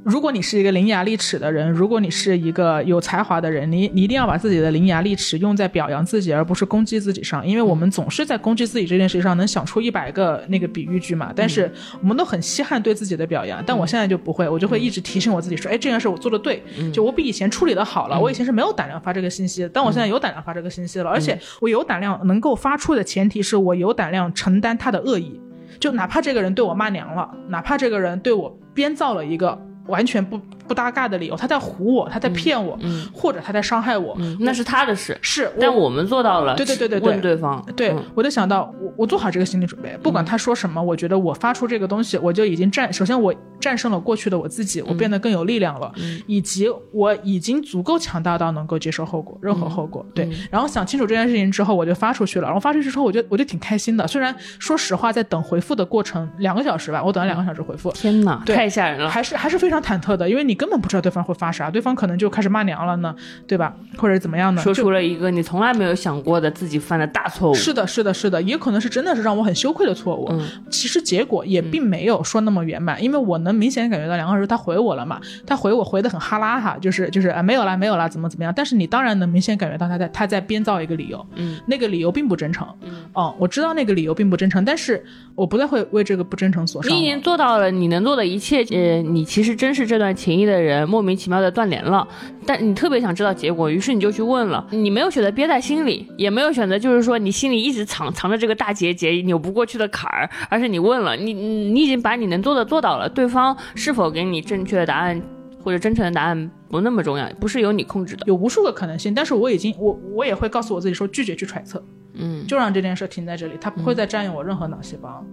[0.03, 7.45] 如果你是一个伶牙俐齿的人，如果你是一个有才华的人，你你一定要把自己的伶牙俐齿用在表扬自己，而不是攻击自己上。
[7.45, 13.63] 因为我们总是在攻击自己这件事上能想出一百个那个比喻句嘛，但是我们都很稀罕对自己的表扬。
[13.63, 18.19] 但我现在就不会，我就会一直提醒我自己说，哎，这件事我做的对，就我比以前处理的好了。
[18.19, 25.39] 我以前是没有胆量发这个信息的，但我现在有胆量发这个信息了，而且我有胆量能够发出的前提是我有胆量承担他的恶意，
[25.79, 29.67] 就哪怕这个人对我骂娘了，哪怕这个人对我编造了一个。
[29.87, 32.78] 完全不不搭嘎的理由，他在唬我，他在骗我，
[33.13, 35.17] 或者他在伤害我，那是他的事。
[35.21, 36.56] 是，但我们做到了。
[36.56, 37.63] 对对对对对，问对方。
[37.76, 42.91] 对，我就想到，我我做好这个心理准备，不管他说什么，我觉得我发出这个东西，我就已经战。
[42.91, 45.91] 首先，我战胜了过去的我自己，我变得更有力量了，
[46.28, 50.06] 以及我已经足够强大到能够接受后果，任何后果。
[50.13, 50.30] 对。
[50.50, 52.45] 然后想清楚这件事情之后，我就发出去了。
[52.45, 54.08] 然后发出去之后，我就我就挺开心的。
[54.08, 57.91] 虽然说实话，在等回复的过程两个小时吧，我等了两个小时回复。
[57.91, 59.10] 天哪，太吓人了。
[59.10, 63.15] 还是还是非常忐忑的，因为你根本不知道对方会发啥，对方可能就开始骂娘了呢，
[63.47, 63.75] 对吧？
[63.97, 64.61] 或者怎么样呢？
[64.61, 67.53] 说出了一个你从来没有想过的自己犯的大错误。
[67.53, 70.27] 是的，是的，是的，也可能是真的是让我很羞愧的错误。
[70.31, 78.53] 嗯，其实结果也并没有说那么圆满，因为我能明显感觉到梁老师他回我了嘛，他回我回的很哈拉哈，就是就是啊没有啦没有啦怎么怎么样？
[78.55, 85.03] 但是你当然能明显感觉到他在他在编造一个理由，嗯，那个理由并不真诚，嗯，哦，我知道那个理由并不真诚，但是
[85.35, 86.91] 我不再会为这个不真诚所伤。
[86.91, 90.89] 你已经做到了你能做的一切，呃，你其实真是这段情谊的人。
[90.89, 92.08] 莫名其妙的断联了，
[92.45, 94.65] 但你特别想知道结果，于是你就去问了。
[94.71, 103.08] 你没有选择憋在心里，也没有选择就是说你心里一直藏藏着这个大结节、扭不过去的坎儿，而是你问了，你你已经把你能做的做到了。
[103.08, 105.21] 对方是否给你正确的答案
[105.63, 108.25] 或者真诚的答案不那么重要，不是由你控制的。
[108.25, 111.84] 有无数个可能性，但是我已经我我也会告诉我自己说拒绝去揣测，
[112.15, 115.23] 嗯，就让这件事停在这里，它不会再占用我任何脑细胞，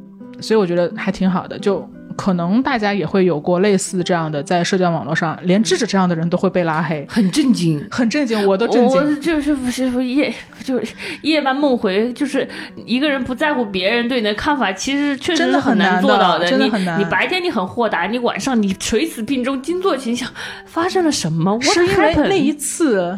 [0.40, 1.88] 所以我觉得还挺好的，就。
[2.18, 8.98] 可能大家也会有过类似这样的，在社交网络上，连智智这样的人都会被拉黑，很震惊， 很震惊，我都震惊。
[8.98, 12.46] 我就是不是夜，就是夜半梦回，就是
[12.84, 16.50] 一个人不在乎别人对你的看法，其实确实是很难做到的。
[16.50, 16.98] 真的很难。
[16.98, 20.28] 你白天你很豁达，你晚上你垂死病中惊坐起，想
[20.66, 21.56] 发生了什么？
[21.62, 23.16] 是因为那一次。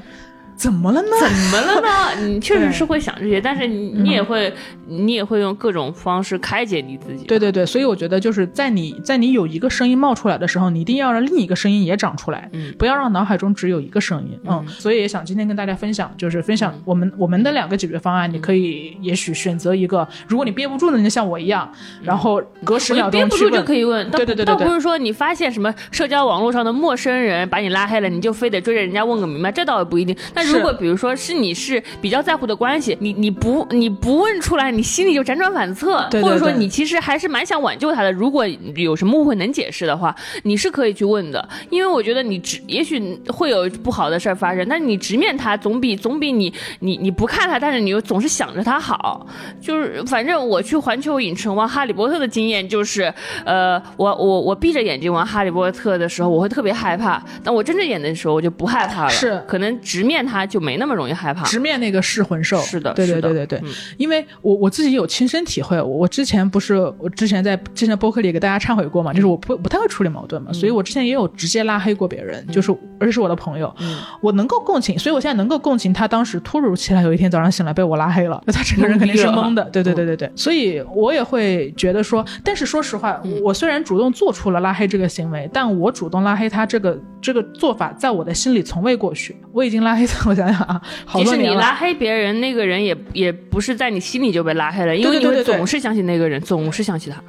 [0.60, 1.08] 怎么了呢？
[1.18, 2.20] 怎么了呢？
[2.20, 4.52] 你确实是会想这些，但是你你也会，
[4.86, 7.24] 你也会用各种方式开解你自己。
[7.24, 14.62] 对对对，所以我觉得就是在你在你有一个声音冒出来的时候，你一定要让另一个声音也长出来，嗯，不要让脑海中只有一个声音，嗯。
[14.68, 18.30] 所以也想今天跟大家分享，就是分享我们我们的两个解决方案。
[18.30, 24.10] 你可以也许选择一个，如果你憋不住呢，你就像我一样，然后隔十秒钟憋不住就可以问。
[24.10, 30.14] 对对对对，倒不是说你发现什么社交网络上的陌生人把你拉黑了，你就非得追着人家问个明白，这倒也不一定。
[30.34, 38.10] 但如果比如说是你是比较在乎的关系，你你不你不问出来，你心里就辗转反侧，或者说你其实还是蛮想挽救他的。
[38.12, 41.48] 如果有什么误会能解释的话，你是可以去问的。
[41.70, 49.26] 因为我觉得你直也许会有不好的事儿发生，但你直面他总比总比你你你不看他，但是你又总是想着他好。
[49.60, 53.12] 就是反正我去环球影城玩哈利波特的经验就是，
[53.44, 59.10] 呃，我我我闭着眼睛玩哈利波特的时候，我会特别害怕，但我睁着眼的时候我就不害怕了。
[59.10, 61.10] 是，可能直面他就没那么容易。
[61.12, 61.42] 害怕。
[61.44, 63.62] 直面那个噬魂兽，是的，对对对对对，
[63.96, 73.74] 因为我我自己有亲身体会，我我之前不是我之前在之前播客里给大家忏悔过嘛，就是我不不太会处理矛盾嘛，所以我之前也有直接拉黑过别人，就是而且是我的朋友，
[74.22, 90.80] 我能够共情，所以我现在能够共情他当时突如其来有一天早上醒来被我拉黑了，那 他整个人肯定是懵的，对对对对对，所以我也会觉得说，但是说实话，我虽然主动做出了拉黑这个行为，但我主动拉黑他这个这个做法在我的心里从未过去，我已经拉黑他，我想想啊。
[91.12, 97.22] 其实你拉黑别人，那个人也也不是在你心里就被拉黑了，因为你总是想起那个人，总是想起他。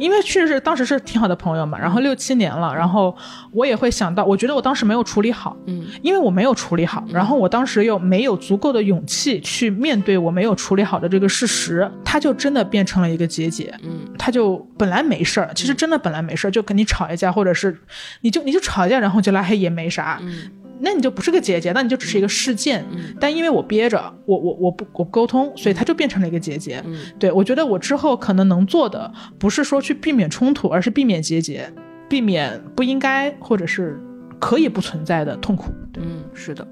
[0.00, 3.14] 因为确实是当时是挺好的朋友嘛，然后六七年了，然后
[3.52, 17.78] 我也会想到，我觉得我当时没有处理好，嗯，因为我没有处理好，然后我当时又没有足够的勇气去面对我没有处理好的这个事实，他就真的变成了一个结节，嗯，他就本来没事儿，其实真的本来没事儿，就跟你吵一架，或者是
[18.22, 20.50] 你就你就吵一架，然后就拉黑也没啥，嗯。
[20.82, 22.84] 那你就不是个结节，那你就只是一个事件。
[23.20, 26.82] 但因为我憋着，我我我不我沟通，所以它就变成了一个结节。
[27.18, 31.70] 对，我觉得我之后可能能做的，不是说去避免冲突，而是避免结节，
[32.08, 34.00] 避免不应该或者是
[34.38, 35.70] 可以不存在的痛苦。
[35.92, 36.02] 对。
[36.04, 36.24] 嗯。
[36.32, 36.66] 是的。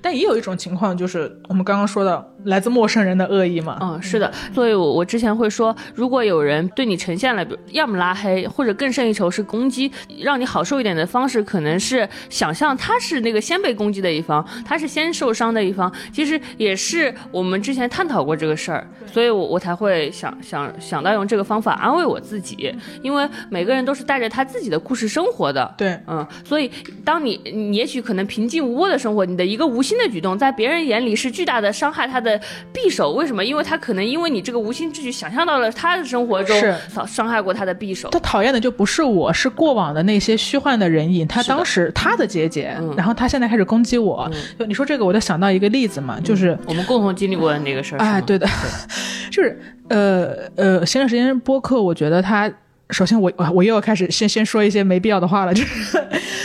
[0.00, 2.31] 但也有一种情况就是我们刚刚说的。
[2.44, 3.78] 来自陌生人的恶意嘛。
[3.80, 4.32] 嗯，是的。
[4.54, 9.90] 所以我我之前会说，如果有人对你呈现了，要么拉黑，或者更胜一筹是攻击，
[10.20, 15.92] 让你好受一点的方式，可能是想象他是那个先被攻击的一方，他是先受伤的一方。
[16.12, 25.74] 其实也是我们之前探讨过这个事儿，所以我我才会想想想到用这个方法安慰我自己，因为每个人都是带着他自己的故事生活的。
[25.76, 26.70] 对，嗯，所以
[27.04, 32.31] 当你你也许可能平静无波的生活，你的一个无心的举动，在别人眼里是巨大的伤害他的
[32.72, 33.12] 匕首。
[33.12, 33.44] 为什么？
[33.44, 36.56] 因为他可能因为你这个无心之举，想象到了他的生活中
[36.88, 38.08] 伤伤害过他的匕首。
[38.10, 41.26] 他讨厌的就不是我，是过往的那些虚幻的人影。
[41.26, 44.30] 他当时他的结节，然后他现在开始攻击我。
[44.58, 47.98] 就你说这个，我就想到一个例子嘛，就是我们共同经历过的那个事儿。
[47.98, 48.46] 哎，对的，
[49.30, 49.58] 就是
[49.88, 52.50] 呃呃，前段时间播客，我觉得他。
[52.92, 55.98] 首先，我我我又要开始先先说一些没必要的话了， 就是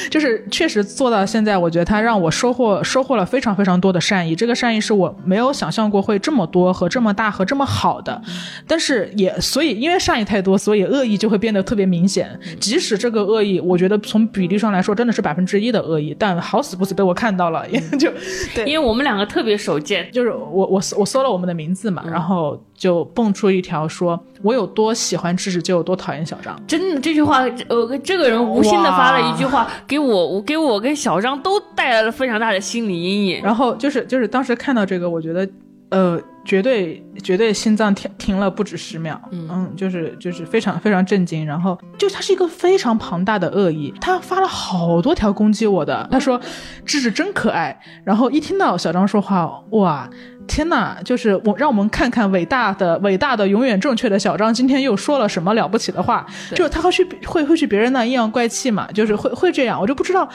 [0.09, 4.35] 就是确实做到现在，我觉得他让我收获收获了非常非常多的善意。
[4.35, 8.21] 这个善意是我没有想象过会这么多和这么大和这么好的，
[8.65, 12.27] 但是也所以因为善意太多，所以恶意就会变得特别明显。
[12.59, 18.11] 即使这个恶意，我觉得从比例上来说真的是百分之一的恶意，但好死不死被我看到了，也就
[18.55, 24.17] 对，因为我们两个特别手贱，就是我我我搜了我们的名字嘛，然后就蹦出一条说。
[24.43, 26.55] 我有多喜欢智智，就有多讨厌小张。
[26.67, 33.41] 真的，这句话，呃，这个人无心的发了一句话，给我，我给我跟小张都带来了非常大的心理阴影。
[33.41, 35.49] 然后就是就是当时看到这个，我觉得，
[35.89, 39.19] 呃，绝对绝对心脏停停了不止十秒。
[39.31, 41.43] 嗯，就是就是非常非常震惊。
[41.43, 46.07] 然后就他是一个非常庞大的恶意，他发了好多条攻击我的。
[46.11, 46.39] 他说
[46.85, 47.75] 智智真可爱。
[48.03, 50.07] 然后一听到小张说话，哇！
[50.47, 56.25] 天呐，就是我让我们看看伟大的、伟大的、永远正确的小张今天又说了什么了不起的话？
[56.55, 58.87] 就是他会去会会去别人那阴阳怪气嘛？
[58.93, 60.27] 就是会会这样，我就不知道，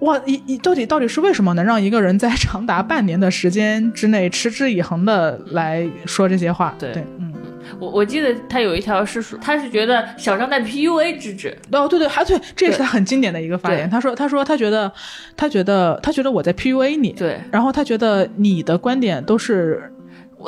[0.00, 6.74] 哇，一一到底到底是为什么能让一个人在长达半年的时间之内持之以恒的来说这些话？
[6.78, 7.31] 对，嗯。
[7.78, 11.56] 我我记得他有一条是说，他是觉得小张在 PUA 智智。
[11.72, 13.88] 哦，对对，还对，这也是他很经典的一个发言。
[13.88, 14.92] 他说，他说他觉得，
[15.36, 17.12] 他觉得，他觉得我在 PUA 你。
[17.12, 19.92] 对，然后他觉得你的观点都是。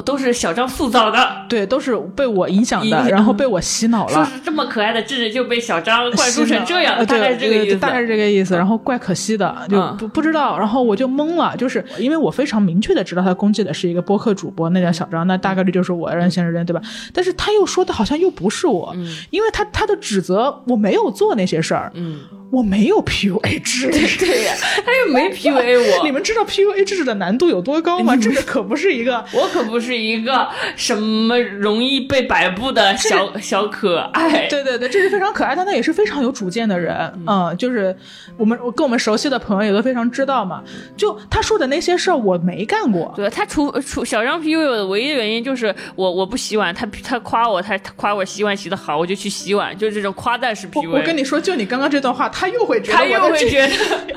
[0.02, 4.12] 都是小张塑造的，对，都是被我影响的，然后被我洗脑了。
[4.12, 8.54] 说是这么可爱的智智就被小张灌输成这样，大概是这个意思，大概是这个意思。
[8.54, 16.80] 然后怪可惜的，就不不知道，然后我就懵了，就是因为我非常明确的知道他攻击的是一个播客主播，那叫小张，那大概率就是我让先生对吧？
[17.12, 18.94] 但是他又说的好像又不是我，
[19.30, 22.20] 因为他他的指责我没有做那些事儿，嗯。
[22.54, 26.04] 我没有 PUA 智智，对呀，他又没 PUA 我。
[26.04, 28.14] 你们知道 PUA 智智的难度有多高吗？
[28.16, 34.46] 这个可不是一个， 我可不是一个什么容易被摆布的小 小可爱。
[34.46, 36.94] 对对对，这是非常可爱，但他也是非常有主见的人。
[37.26, 37.96] 嗯，就是
[38.36, 40.62] 我们我跟我们熟悉的朋友也都非常知道嘛。
[40.96, 43.12] 就他说的那些事儿，我没干过。
[43.16, 50.90] 对他除除小张 PUA 我的唯一的原因就是我我不洗碗，他他夸我，他夸我洗碗洗的好，我就去洗碗，就是这种夸赞式 PUA。
[50.90, 52.43] 我跟你说，就你刚刚这段话，他。
[52.44, 54.16] 他又会觉得，他又会觉得，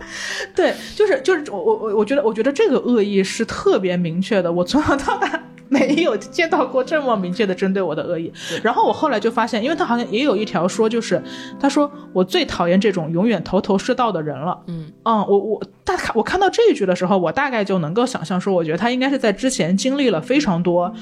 [0.56, 8.32] 对，就是就是我我我觉得我觉得这个恶意是特别明确的，我从小到大 没有见到过这么明确的针对我的恶意。
[8.62, 11.20] 然后我后来就发现，因为他好像也有一条说，就是
[11.60, 14.58] 他说我最讨厌这种永远头头是道的人了。
[14.68, 20.94] 嗯嗯，我我大看我看到这一句的时候，我大概就能够想象说，我觉得他应该是在之前经历了非常多，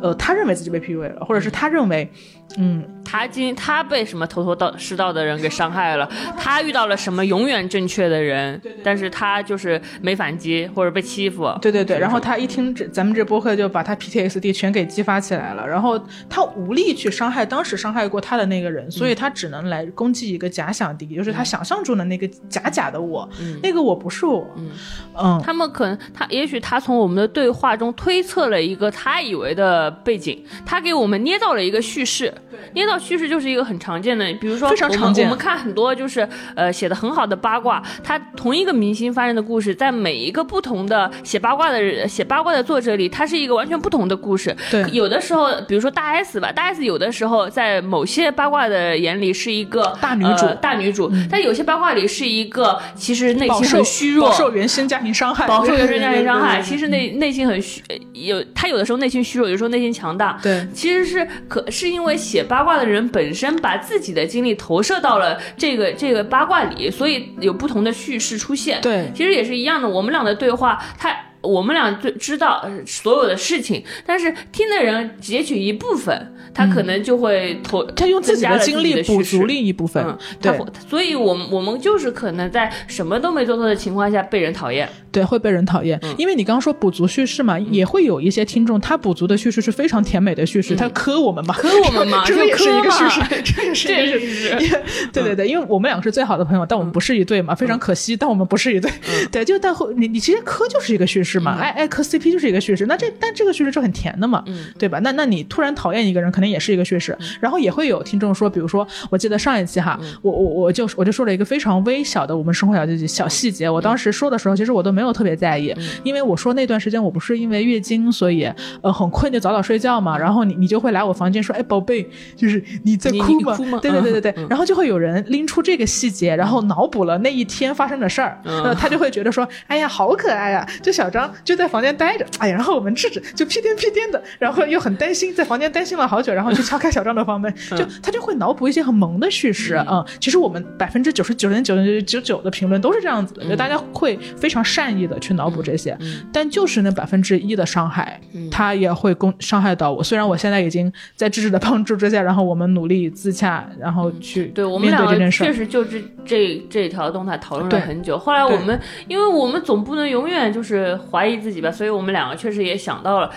[0.00, 2.10] 呃，他认为自己被 PUA 了，或者是他认为。
[2.58, 6.08] 嗯，他今他被什么头头道是道的人给伤害了？
[6.38, 8.58] 他遇到了什么永远正确的人？
[8.60, 11.52] 对对但是他就是没反击或者被欺负。
[11.60, 15.66] 对对对，然后他一听这咱们这播客，就把他 PTSD 全给激发起来了。
[15.66, 23.28] 然后他无力去伤害当时伤害过他的那个人，所以他只能来攻击一个假想敌，就是他想象中的那个假假的我。
[23.62, 24.46] 那个我不是我。
[24.56, 24.70] 嗯
[25.18, 32.32] 嗯，他们可能他也许他从我们的对话中推测了一个他以为的背景，他给我们捏造了一个叙事。
[32.74, 35.24] 捏造叙事就是一个很常见的，比如说非常常见。
[35.24, 44.54] 我们看很多就是呃写的很好的八卦，他同一个明星发生的故事，在每一个不同的写八卦的人写八卦的作者里，它是一个完全不同的故事。
[44.70, 57.82] 对，有的时候，比如说大 S 吧，大 S 有的时候在某些八卦的眼里是一个大女主，大女主，但有些八卦里是一个其实内心很虚弱，饱受原生家庭伤害，饱受原生家庭伤害，其实内内心很虚，
[58.12, 60.38] 有他有的时候内心虚弱，有时候内心强大。
[60.42, 62.66] 对，其实是可是因为写八。
[62.66, 68.80] 卦的人本身把自己的经历投射到了这个这个八卦里，所以有不同的叙事出现。
[68.80, 69.88] 对，其实也是一样的。
[69.88, 80.04] 我们俩的对话，他我们俩最知道所有的事情，但是听的人截取一部分，他可能就会投他用自己的经历补足另一部分。
[80.04, 84.88] 嗯对，所以我们我们就是可能在什么都没做错的情况下被人讨厌。
[85.16, 98.90] 对，会被人讨厌，因为你刚刚说补足叙事嘛，也会有一些听众，他补足的叙事是非常甜美的叙事，他磕我们嘛，磕我们嘛， 这也是一个叙事，这也是一个叙事，对对对，因为我们两个是最好的朋友，但我们不是一对嘛，非常可惜，但我们不是一对，
[99.32, 104.44] 对，就但后你你其实磕就是一个叙事嘛，爱爱磕 CP 就是一个叙事，那这但这个叙事就很甜的嘛，
[104.78, 104.98] 对吧？
[105.02, 118.50] 那那你突然讨厌一个人，肯定也是一个叙事，然后也会有听众说，比如说，我记得上一期哈，我我我就我就说了一个非常微小的我们生活小细节小细节，我当时说的时候，其实我都没有特别在意，因为我说那段时间我不是因为月经，所以
[118.82, 123.56] 呃很困就早早睡觉嘛，然后你你就会来我房间说，哎宝贝，就是你在哭吗？
[123.80, 140.04] 对对对对对，然后就会有人拎出这个细节，然后脑补了那一天发生的事儿，呃他就会觉得说，哎呀好可爱呀，就小张就在房间待着，哎呀，然后我们智智就屁颠屁颠的，然后又很担心，在房间担心了好久，然后就敲开小张的房门，就他就会脑补一些很萌的叙事啊。
[140.20, 145.96] 其实我们百分之九十九点九九九九的评论都是这样子的，就大家会非常善意的去脑补这些，
[146.32, 148.20] 但就是那百分之一的伤害，
[148.50, 150.02] 他也会攻伤害到我。
[150.02, 158.18] 虽然我现在已经在知识的帮助之下，然后我们努力自洽，然后去对我们两个确实就这这这条动态讨论了很久。
[158.18, 163.30] 后来我们，因为我们总不能永远就是怀疑自己吧，所以我们两个确实也想到了。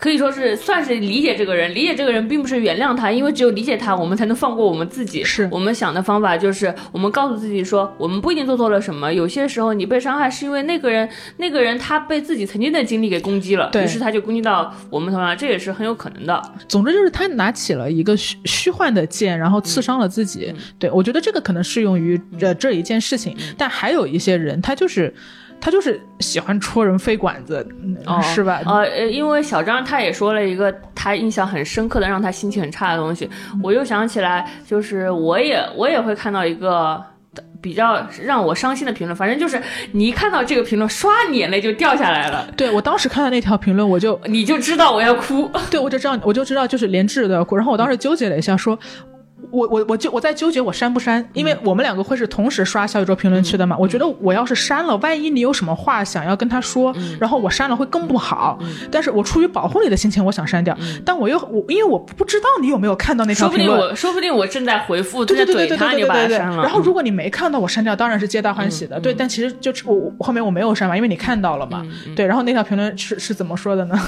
[0.00, 5.22] 可以说是算是理解这个人，理解这个人并不是原谅他，因为只有理解他，我们才能放过我们自己。
[5.22, 16.42] 是我们想的方法就是，我们告诉自己说，我们不一定做错了什么，有些时候你被伤害是因为那个人，那个人他被自己曾经的经历给攻击了，于是他就攻击到我们头上，这也是很有可能的。
[16.66, 20.50] 总之就是他拿起了一个虚虚幻的剑，然后刺伤了自己。
[20.78, 25.12] 对我觉得这个可能适用于这这一件事情，但还有一些人，他就是。
[25.60, 27.66] 他就是喜欢戳人肺管子，
[28.22, 28.60] 是吧？
[28.66, 33.28] 呃，因为小张他也说了一个他印象很深刻的，让他心情很差的东西。
[33.62, 37.02] 我又想起来，就是我也我也会看到一个
[37.60, 39.14] 比较让我伤心的评论。
[39.14, 39.60] 反正就是
[39.92, 42.48] 你一看到这个评论，唰，你眼泪就掉下来了。
[42.56, 45.50] 对我当时看到那条评论，我就你就知道我要哭。
[45.70, 47.56] 对，我就知道我就知道，就是连智都要哭。
[47.56, 48.78] 然后我当时纠结了一下，说。
[49.50, 53.76] 我我我就我在纠结我删不删，因为我们两个会是同时刷小宇宙评论区的嘛。
[53.78, 58.58] 我觉得我要是删了，万一你有什么话想要跟他说，然后我删了会更不好。
[58.90, 60.76] 但是我出于保护你的心情，我想删掉。
[61.04, 66.38] 但我又我因为我不知道你有没有看到那条评论，说不定我说不定我正在回复，对对对对对对对。
[66.38, 68.98] 然后如果你没看到我删掉，当然是皆大欢喜的。
[69.00, 71.84] 对，但其实就我后面我没有删嘛，因为你看到了嘛。
[72.14, 73.98] 对，然后那条评论是是怎么说的呢？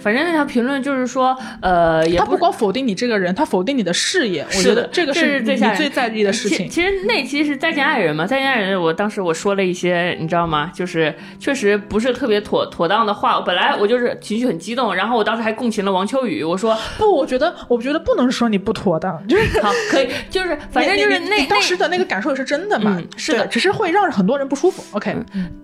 [0.00, 4.46] 反正那条评论就是说，呃，他不光否定你这个人，他否定你的事业。
[4.56, 6.68] 我觉得这个是你最在意的事情。
[6.68, 10.70] 其实那期是再见爱人嘛，再见爱人，我当时我说了一些，你知道吗？
[10.74, 13.40] 就是确实不是特别妥妥当的话。
[13.40, 24.82] 本来我就是情绪很激动，然后我当时还共情了王秋雨，我说 不，我觉得我觉得不能说你不妥当，就是好可以，就是反正就是那当时的那个感受也是真的嘛，是的，只是会让很多人不舒服。
[24.96, 25.14] OK，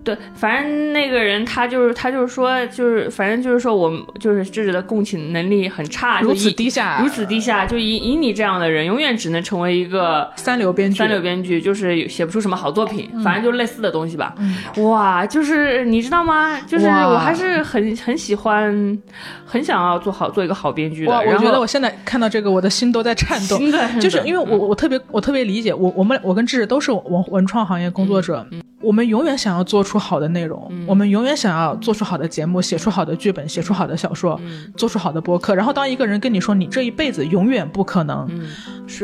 [0.03, 5.17] 对，反正那个人他就是他就是说就是反正就是说我就是智智的共情。
[5.27, 14.33] 能力很差，如此低下，如此低下，就以以你这样的人，永远只能成为一个三流编剧，三流编剧就是写不出什么好作品，反正就类似的东西吧。
[14.77, 16.59] 哇，就是你知道吗？
[16.61, 18.99] 就是我还是很很喜欢，
[19.45, 21.13] 很想要做好做一个好编剧的。
[21.13, 23.59] 我觉得我现在看到这个，我的心都在颤动，
[24.01, 28.45] 就是因为我我特别我特别理解我我们我跟智智都是文文创行业工作者。
[28.79, 34.39] 我们永远想要做出好的内容，我们永远想要做出好的节目，写出好的剧本，写出好的小说，
[34.77, 35.55] 做出好的播客。
[35.55, 38.29] 然后，当一个人跟你说你这一辈子永远不可能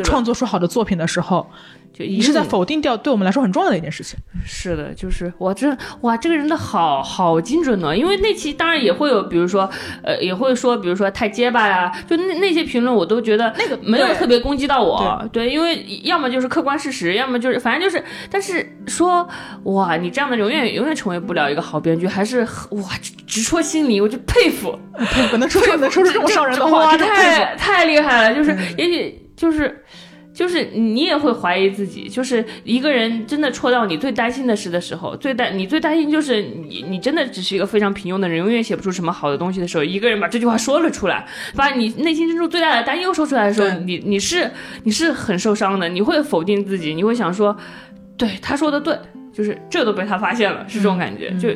[0.01, 1.45] 创作出好的作品的时候，
[1.93, 4.17] 就你是在否定掉对我们来说很重要的一件事情。
[4.45, 7.95] 是的，就是我这哇，这个人的好好精准呢。
[7.95, 9.69] 因为那期当然也会有，比如说
[10.01, 15.23] 呃，也会说，比如说太结巴呀，就那那些评论我都觉得那个没有特别攻击到我。
[15.31, 19.27] 对，因为要么就是客观事实，要么就是反正就是，但是说
[19.63, 22.41] 哇，你这样的永远永远成为不了一个好编剧，还是
[22.71, 22.89] 哇
[23.27, 28.35] 直戳心里，我就佩服佩服，能说 能说出这么伤人的话，太太厉害了。
[28.35, 29.83] 就是也许就是。
[30.33, 41.23] 就是你也会怀疑自己，就是一个人真的戳到你最担心的事的时候，最担你最担心就是你你真的只是一个非常平庸的人，永远写不出什么好的东西的时候，一个人把这句话说了出来，
[41.55, 44.49] 把你内心深处最大的担忧说出来的时候，你你是
[44.85, 47.55] 你是很受伤的，你会否定自己，你会想说，
[48.17, 48.97] 对他说的对。
[49.31, 51.31] 就是这都被他发现了，是这种感觉。
[51.39, 51.49] 就，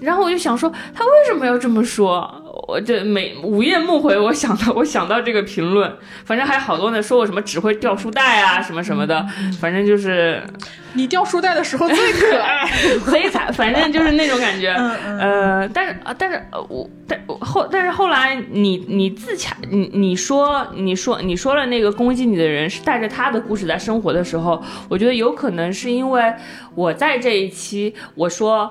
[0.00, 2.43] 然后我就想说，他为什么要这么说？
[2.68, 5.92] 我这每午夜梦回，我想到我想到这个评论，
[6.24, 9.26] 反正还有好多呢，说我什么只会掉书袋啊，什么什么的，
[9.60, 10.42] 反正就是。
[10.96, 12.70] 你掉书袋的时候最可爱，
[13.04, 14.68] 可以惨，反正就是那种感觉。
[14.68, 26.32] 呃，但是但是我但后但是后来你你自洽，你你说你说你说了那个攻击你的人是带着他的故事在生活的时候，我觉得有可能是因为
[26.76, 28.70] 我在这一期我说。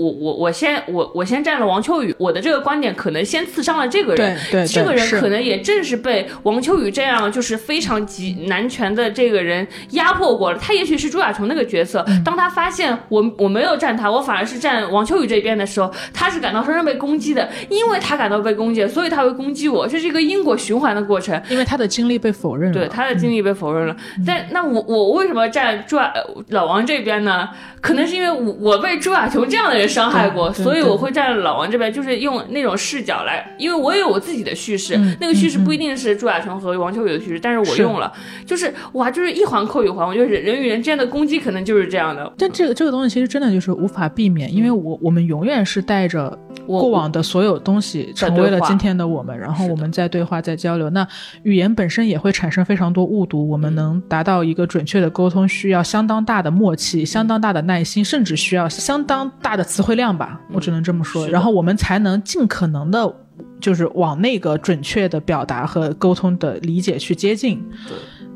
[0.00, 10.58] 我我我先我我先站了王秋雨，我的这个观点可能先刺伤了这个人，对对，这个人可能也正是被王秋雨这样就是非常极男权的这个人压迫过了。
[10.58, 21.38] 他也许是朱亚琼那个角色，当他发现我我没有站他，我反而是站王秋雨这边的时候，他是感到深深被攻击的，因为他感到被攻击，所以他会攻击我，这是一个因果循环的过程。
[21.50, 23.96] 因为他的经历被否认了，对他的经历被否认了。
[24.26, 26.10] 但那我我为什么站朱亚
[26.48, 27.48] 老王这边呢？
[27.80, 38.10] 可能是因为我我被朱亚琼这样的人伤害过，所以我会站在老王这边，就是用那种视角来，因为我也有我自己的叙事，那个叙事不一定是朱亚琼和王秋雨的叙事，但是我用了，
[38.46, 42.32] 就是哇，就是一环扣一环，我觉得人人与人之间的攻击可能就是这样的。
[42.38, 51.06] 但这个这个东西其实真的就是无法避免，因为我我们永远是带着过往的所有东西成为了今天的我们，然后我们在对话在交流，那
[51.42, 63.14] 语言本身也会产生非常多误读，我们能达到一个准确的沟通，需要相当大的默契，相当大的耐心，甚至需要相当大的词汇量吧，我只能这么说，然后我们才能尽可能的，
[63.60, 67.64] 就是往那个准确的表达和沟通的理解去接近。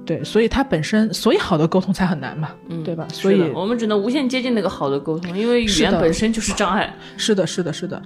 [0.04, 2.50] 对，对，所以它本身，所以好的沟通才很难嘛，
[2.84, 3.06] 对吧？
[3.10, 6.94] 所以我们只能无限接近那个好的沟通，因为语言本身就是障碍。
[7.16, 8.00] 是的，是的，是的。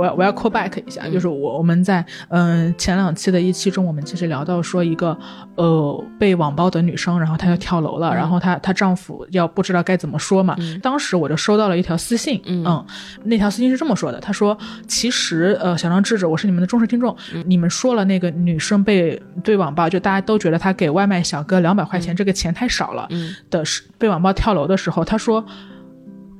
[0.00, 5.16] 我要我要 call back 一下，就是我我们在嗯前两期的一期中，我们其实聊到说一个
[5.56, 10.56] 呃被网暴的女生，然后她要跳楼了，然后她她丈夫要不知道该怎么说嘛。
[10.82, 12.84] 当时我就收到了一条私信，嗯，
[13.24, 14.56] 那条私信是这么说的，他说
[14.88, 23.06] 其实呃小张智者，我是你们的忠实听众，你们说了那个女生被对网暴，就大家都觉得她给外卖小哥两百块钱这个钱太少了，
[23.50, 25.44] 的是被网暴跳楼的时候，他说。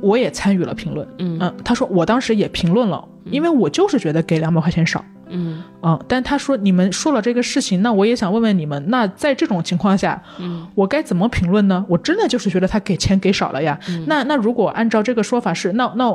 [0.01, 5.63] 我也参与了评论，嗯，他说我当时也评论了，因为我就是觉得给两百块钱少，嗯。
[5.83, 11.83] 嗯，但他说你们说了这个事情，那我也想问问你们，那在这种情况下，嗯，我该怎么评论呢？
[11.89, 16.15] 我真的就是觉得他给钱给少了呀，那那如果按照这个说法是，那那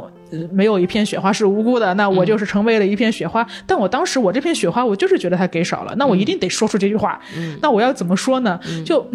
[0.52, 3.44] 没有一片雪花是无辜的，那我就是成为了一片雪花。
[3.66, 7.20] 但我当时我这片雪花，我就是觉得他给少了，那我一定得说出这句话，
[7.62, 8.60] 那我要怎么说呢？
[8.86, 9.04] 就。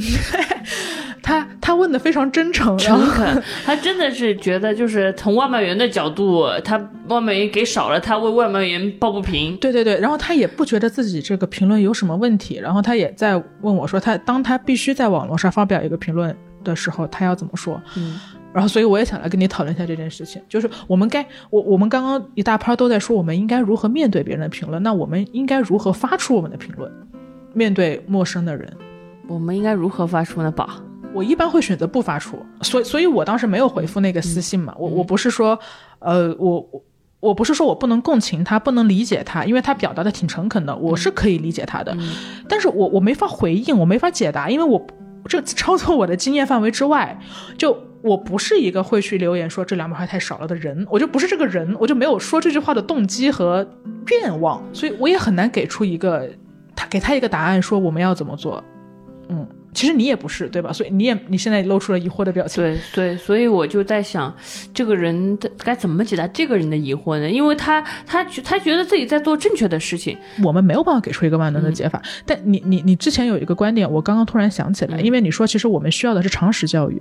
[1.22, 9.56] 他他问的非常真诚诚恳，他真的是觉得就是从外卖员的角度，他外卖员给少了，他为外卖员抱不平。
[9.58, 17.80] 对对对，然后他也不觉得自己这个评论有什么问题，然后他也在问我说，他当他必须在网络上发表一个评论的时候，他要怎么说？
[17.96, 18.18] 嗯，
[18.52, 26.90] 然后所以我也想来跟你讨论一下这件事情，就是我们该我我们刚刚一大趴都在说我们应该如何面对别人的评论，那我们应该如何发出我们的评论？
[27.52, 28.72] 面对陌生的人，
[29.26, 30.50] 我们应该如何发出呢？
[30.50, 30.80] 吧？
[31.12, 34.74] 我一般会选择不发出，所以，所以我当时没有回复那个私信嘛。
[34.78, 35.58] 我我不是说，
[35.98, 36.82] 呃，我我
[37.18, 41.96] 我不是说我不能共情他，不能理解他，因为他表达的挺诚恳的，我是可以理解他的。
[42.48, 44.80] 但是我我没法回应，我没法解答，因为我
[45.26, 47.18] 这 超出我的经验范围之外。
[47.58, 53.66] 就我不是一个会去留言说这两百块太少了的人，我就不是这个人，我就没有说这句话的动机和
[54.06, 56.30] 愿望，所以我也很难给出一个
[56.74, 58.62] 他给他一个答案，说我们要怎么做。
[59.28, 59.46] 嗯。
[59.72, 60.72] 其实你也不是，对吧？
[60.72, 62.62] 所以你也你现在露出了疑惑的表情。
[62.62, 64.34] 对对，所以我就在想，
[64.74, 67.30] 这个人该怎么解答这个人的疑惑呢？
[67.30, 72.02] 因为他他他觉得自己在做正确的事情，我们没有办法给出一个万能的解法。
[72.26, 77.00] 但你你你之前有一个观点，我刚刚突然想起来，因为你说其实我们需要的是常识教育。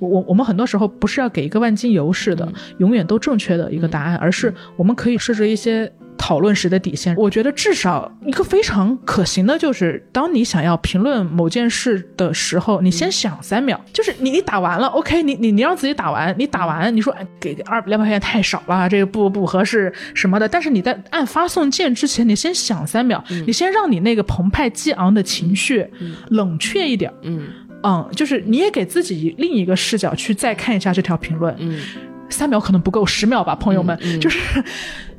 [0.00, 5.92] 我我我们很多时候不是要给一个万金油似的永远都正确的一个答案，而是我们可以设置一些。
[6.16, 25.86] 讨论时的底线，我觉得至少一个非常可行的就是，当你想要评论某件事的时候，你先想三秒，就是你你打完了，OK，你你你让自己打完，你打完，你说哎给二两百块钱太少了，这个不不合适什么的，但是你在按发送键之前，你先想三秒，你先让你那个澎湃激昂的情绪
[26.28, 27.46] 冷却一点，嗯。
[27.82, 31.78] 嗯，就是你也给自己另一个视角去再看一下这条评论，嗯，
[32.28, 34.38] 三秒可能不够，十秒吧，朋友们，就是。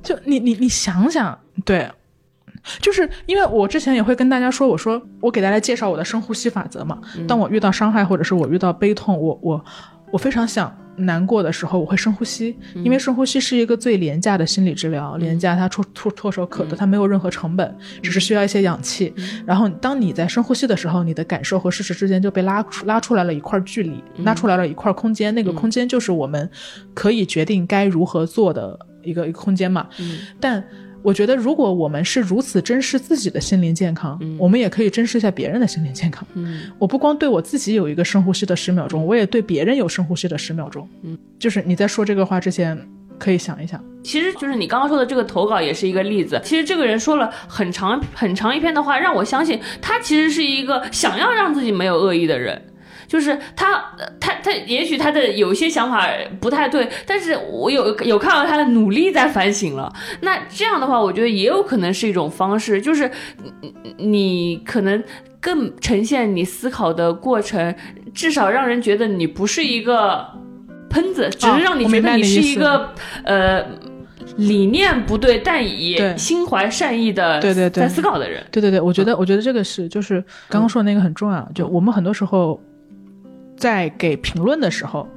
[0.04, 1.90] 就你你你想想，对，
[2.80, 7.00] 就是因为我之前也会跟大家说，我说我给大家介绍我的深呼吸法则嘛。
[7.28, 9.66] 当我遇到伤害或者是我遇到悲痛，我我
[10.12, 19.14] 我非常想难过的时候，我会深呼吸，因为深呼吸是一个最廉价的心理治疗，廉价它唾唾唾手可得，它没有任何成本，只是需要一些氧气。
[19.46, 26.50] 然后当你在深呼吸的时候，你的感受和事实之间就被拉出拉出来了一块距离，拉出来了一块空间，那个空间就是我们
[26.96, 28.87] 可以决定该如何做的。
[29.08, 30.64] 一个一个空间嘛，嗯，但
[31.02, 42.78] 我觉得如果我们是如此珍视自己的心灵健康，嗯，我们也可以珍视一下别人的心灵健康，嗯，我不光对我自己有一个深呼吸的十秒钟，我也对别人有深呼吸的十秒钟，嗯，就是你在说这个话之前，
[43.18, 43.82] 可以想一想。
[44.04, 46.40] 其实就是你刚刚说的这个投稿也是一个例子。
[46.44, 52.62] 其实这个人说了很长很长一篇的话，让我相信他其实是一个想要让自己没有恶意的人。
[53.08, 53.82] 就是他，
[54.20, 56.06] 他，他，也许他的有些想法
[56.42, 59.92] 不太对，但是我有有看到他的努力在反省了。
[60.22, 63.10] 那这样的话，我觉得也有可能是一种方式，就是
[63.98, 65.02] 你可能
[65.40, 67.74] 更呈现你思考的过程，
[68.14, 70.28] 至少让人觉得你不是一个
[70.90, 72.90] 喷子，只是让你觉得你是一个
[73.24, 73.66] 呃
[74.36, 78.44] 理念不对，但也心怀善意的对对对在思考的人。
[78.52, 82.62] 对对对，我觉得我觉得这个是就是刚刚说的那个很重要，就我们很多时候。
[83.58, 85.10] 在给评论的时候，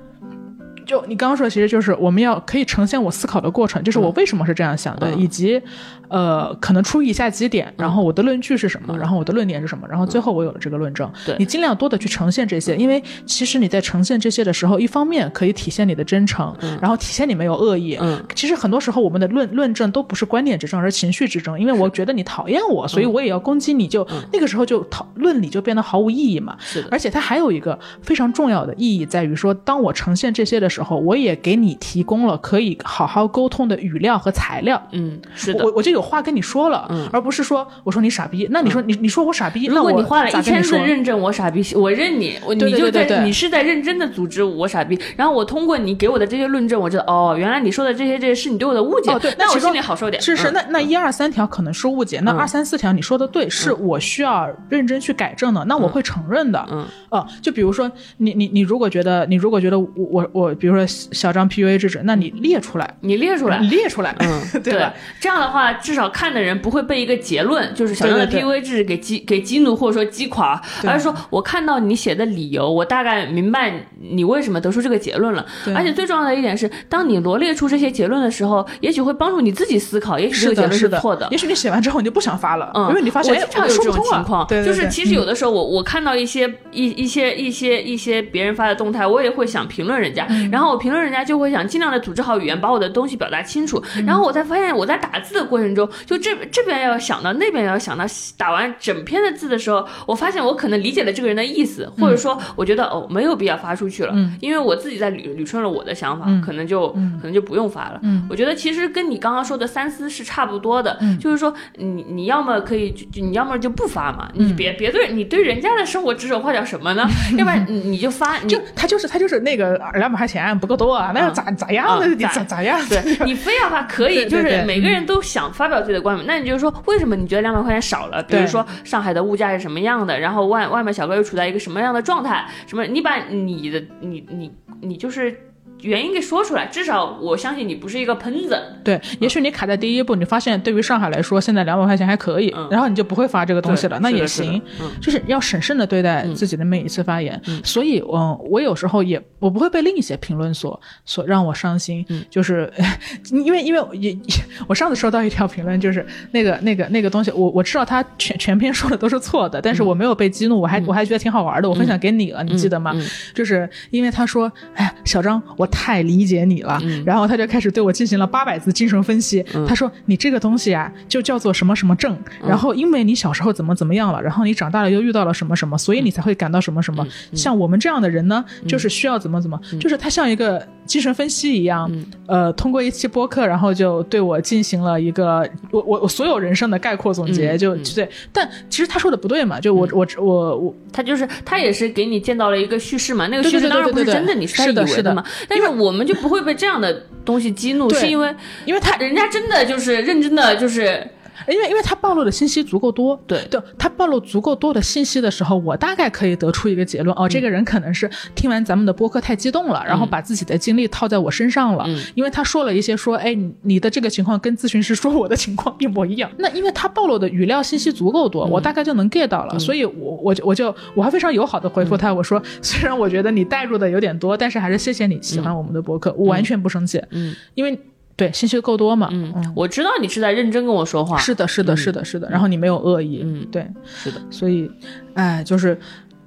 [0.90, 5.62] 就你刚刚说的，其实就是我们要可以呈现我思考的过程，就是我为什么是这样想的，以及。
[6.10, 11.08] 呃，可能出于以下几点，然后我的论据是什么，然后我的论点是什么，然后最后我有了这个论证。
[11.24, 17.96] 对你尽量多的去呈现这些，因为其实你在呈现这些的时候，一方面可以体现你的真诚，然后体现你没有恶意。
[18.00, 21.60] 嗯，其实很多时候我们的论论证都不是观点之争，而是情绪之争。
[21.60, 26.56] 因为我觉得你讨厌我，所以我也要攻击你，就那个时候就讨论理就变得毫无意义嘛。
[26.58, 34.80] 是的，而且它还有一个非常重要的意义在于说，当我呈现这些的时候，我也给你提供了可以好好沟通的语料和材料。
[34.92, 36.86] 嗯，是的，我我就有话跟你说了。
[36.90, 50.20] 嗯，而不是说我说你傻逼，那你说你你说我傻逼，如果你花了一千字认证我傻逼，我认你，你就在你是在认真的组织我傻逼，然后我通过你给我的这些论证，我知道哦，原来你说的这些这些是你对我的误解，对，那我心里好受点。
[50.22, 56.66] 是是，那那一二三条可能是误解，那二三四条你说的对，是我需要认真去改正的，那我会承认的。
[56.70, 64.92] 嗯，哦，就比如说你你你如果觉得你如果觉得我我我，比如说小张 PUA 制止，那你列出来，你列出来，你列出来，嗯， 对吧？
[65.20, 67.72] 这样的话，至少看的人不会被一个结论。
[67.74, 75.44] 就是小张的 PUA 制给激给激怒或者说击垮，而是说我看到你写的理由，我大概明白你为什么得出这个结论了。
[75.74, 81.28] 而且最重要的一点是，当你罗列出这些结论的时候，也许会帮助你自己思考，也许这个结论是错的。
[81.30, 93.82] 也许你写完之后你就不想发了，嗯，因为你发现我常有这种情况，对，就是其实有的时候我我看到一些一一些一些一些别人发的动态，我也会想评论人家，然后我评论人家就会想尽量的组织好语言，把我的东西表达清楚。
[94.06, 98.04] 然后我才发现我在打字的过程中，就这这边要想到，那边要想到。
[98.36, 108.00] 打完整篇的字的时候，我发现我可能理解了这个人的意思，或者说我觉得哦没有必要发出去了，因为我自己在捋捋顺了我的想法，可能就可能就不用发了。
[108.28, 117.06] 我觉得其实跟你刚刚说的三思是差不多的，就是说你你要么可以，你要么就不发嘛，你别别对你对人家的生活指手画脚什么呢？
[117.38, 122.16] 要不然你就发，就他就是他就是那个两百块钱不够多啊，那要咋咋样你？
[122.16, 122.80] 咋咋样？
[122.88, 128.22] 对 你非要发可以，就是每个人都想发表自己的观点，那你就是说为什么你觉得两百块钱少了？
[128.24, 132.44] 比如说上海的物价是什么样的，然后外外卖小哥又处在一个什么样的状态？
[132.66, 132.84] 什么？
[132.84, 135.49] 你把你的你你你就是。
[135.82, 138.60] 原因给说出来，至少我相信你不是一个喷子。
[138.84, 144.60] 对，也许你卡在第一步，你发现对于上海来说，现在两百块钱还可以，然后你就不会发这个东西了，那也行。
[145.00, 147.40] 就是要审慎的对待自己的每一次发言。
[147.64, 152.04] 所以，嗯，我有时候也我不会被另一些评论所所让我伤心。
[152.28, 152.70] 就是
[153.32, 154.16] 因为因为也
[154.68, 162.94] 我上次收到一条评论，就是那个那个那个东西，我我知道他全全篇说的都是错的，但是我没有被激怒，我还我还觉得挺好玩的，我分享给你了，你记得吗？
[163.34, 165.69] 就是因为他说，哎呀，小张我。
[165.70, 169.44] 太理解你了，然后他就开始对我进行了八百字精神分析。
[169.66, 172.16] 他说：“你这个东西啊，就叫做什么什么症。
[172.46, 177.06] 然后因为你小时候怎么怎么样了，然后你长大了又遇到了什么什么，所以你才会感到什么什么。
[177.34, 181.90] 像我们这样的人呢，就是需要怎么怎么，就是他像一个精神分析一样，
[182.26, 188.08] 呃，通过一期播客，然后就对我进行了一个我我我所有人生的概括总结，就对。
[188.32, 195.10] 但其实他说的不对嘛，就我我我我，他就是他也是给你见到了一个叙事嘛，那个叙事当然不是真的，你是以为的。
[195.10, 195.68] 嘛，但是。
[195.68, 198.34] 我们就不会被这样的东西激怒，是因为，
[198.64, 201.06] 因为他人家真的就是认真的，就是。
[201.48, 227.78] 因为因为他暴露的信息足够多，对对，他暴露足够多的信息的时候，我大概可以得出一个结论哦，这个人可能是听完咱们的播客太激动了，然后把自己的经历套在我身上了，因为他说了一些说，哎，你的这个情况跟咨询师说我的情况一模一样，那因为他暴露的语料信息足够多，我大概就能 get 到了，所以我我我就我还非常友好的回复他，我说虽然我觉得你带入的有点多，但是还是谢谢你喜欢我们的播客，我完全不生气，嗯，因为。
[228.20, 229.08] 对，信息够多嘛？
[229.10, 231.16] 嗯，我知道你是在认真跟我说话。
[231.16, 232.28] 是的，是的，是的，是的。
[232.28, 233.22] 然后你没有恶意。
[233.24, 234.20] 嗯，对，是的。
[234.30, 234.70] 所以，
[235.14, 235.78] 哎，就是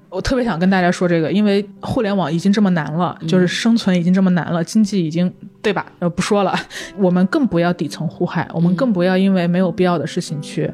[0.09, 5.31] 我特别想跟大家说这个，因为互联网已经这么难了，就是生存已经这么难了，经济已经
[5.61, 5.85] 对吧？
[5.99, 6.57] 呃，不说了，
[6.97, 10.73] 我们更不要底层互害，我们更不要因为没有必要的事情去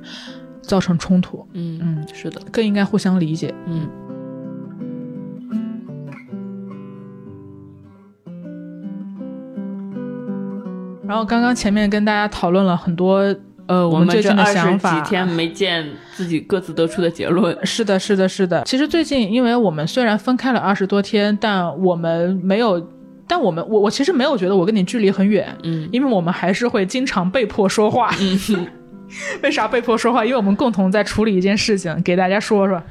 [0.61, 1.45] 造成冲突。
[1.51, 3.53] 嗯嗯，是的，更应该互相理解。
[3.67, 3.89] 嗯。
[11.09, 13.35] 然后刚刚前面跟大家讨论了很多。
[13.65, 17.55] 呃，我们最近的想法，几天没见，自己各自得出的结论。
[17.65, 18.63] 是的，是的，是的。
[18.63, 22.87] 其实最近，因为我们虽然分开了二十多天，但我们没有，
[23.27, 28.11] 但我们我我其实没有觉得我跟你距离很远，嗯，因为我们还是会经常被迫说话。
[29.41, 30.23] 为啥被迫说话？
[30.23, 32.81] 因为我们共同在处理一件事情，给大家说说。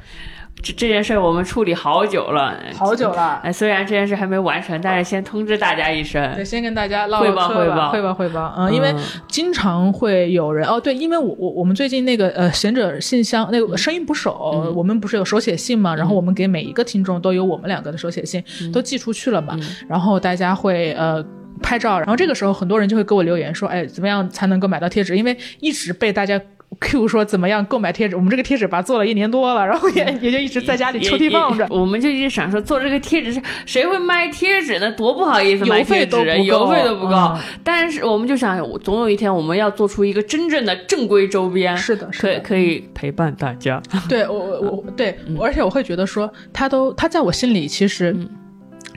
[0.61, 3.39] 这这件事我们处理好久了，好久了。
[3.43, 8.53] 哎，虽然这件事还没完成，但是先通知大家一声，对，先跟大家唠汇报汇报汇报汇报。
[8.57, 8.93] 嗯，因为
[9.27, 18.43] 经常会有人哦，对，因为我我我们最近那个呃贤者信箱那个声音捕手，我们不是有手写信嘛，然后我们给每一个听众都有我们两个的手写信
[18.73, 19.57] 都寄出去了嘛，
[19.87, 21.23] 然后大家会呃
[21.63, 25.17] 拍照，然后这个时候很多人就会给我留言说，哎，怎么样才能够买到贴纸？
[25.17, 26.39] 因为一直被大家。
[26.81, 28.15] Q 说怎么样购买贴纸？
[28.15, 31.67] 我们这个贴纸吧做了一年多了，然后也也就一直在家里抽屉放着。
[31.69, 34.89] 我们就一直想说做这个贴纸是，谁会卖贴纸呢？
[34.93, 37.37] 多不好意思，邮费都不够，邮费都不够。
[37.63, 41.75] 但是我们就想，总有一天我们要做出一个真正的正规周边。
[41.77, 43.81] 是的，可以可以陪伴大家。
[44.07, 48.15] 对我我我对，而且我会觉得说，他都他在我心里其实。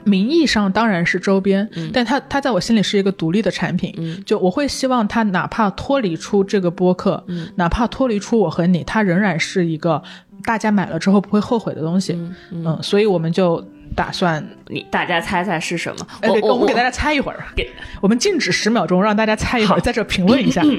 [0.05, 4.23] 名义上当然是周边，但它它在我心里是一个独立的产品。
[4.25, 7.23] 就我会希望它哪怕脱离出这个播客，
[7.55, 10.01] 哪怕脱离出我和你，它仍然是一个
[10.45, 12.17] 大家买了之后不会后悔的东西。
[12.51, 13.63] 嗯，所以我们就
[13.95, 16.07] 打算你大家猜猜是什么？
[16.23, 17.69] 我我们给大家猜一会儿，给
[18.01, 20.63] 我们静止十秒钟，让大家猜一会儿，在这评论一下。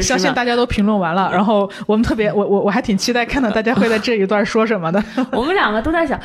[0.00, 5.02] 相信大家都评论完了，然后我们特别， 我我我还挺期待看到大家会在这一段说什么的。
[5.32, 6.18] 我们两个都在想，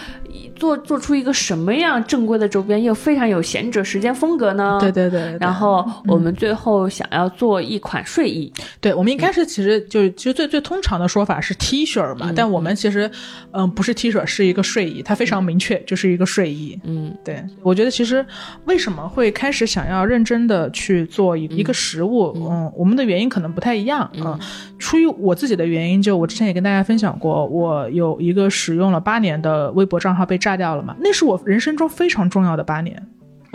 [0.56, 4.78] 做做出一个什么样正规的周边，又非常有贤者时间风格呢？
[4.82, 5.38] 对对对。
[5.40, 8.52] 然后我们最后想要做一款睡衣。
[8.82, 13.10] 对，我们一开始其实就其实最最通常的说法是 T 恤嘛，但我们其实
[13.52, 16.80] 嗯不是 T 恤，是一个睡衣，它非常明确，就是一个睡衣。
[16.84, 18.26] 嗯，对，我觉得其实
[18.66, 22.34] 为什么会开始想要认真的去做一一个实物？
[22.36, 24.38] 嗯，我们的原因可能不太一样嗯，
[24.78, 33.02] 出于我自己的原因，就我之前也跟大家分享过，我有一个使用了八年的微博账号被炸掉了嘛，那是我人生中非常重要的八年。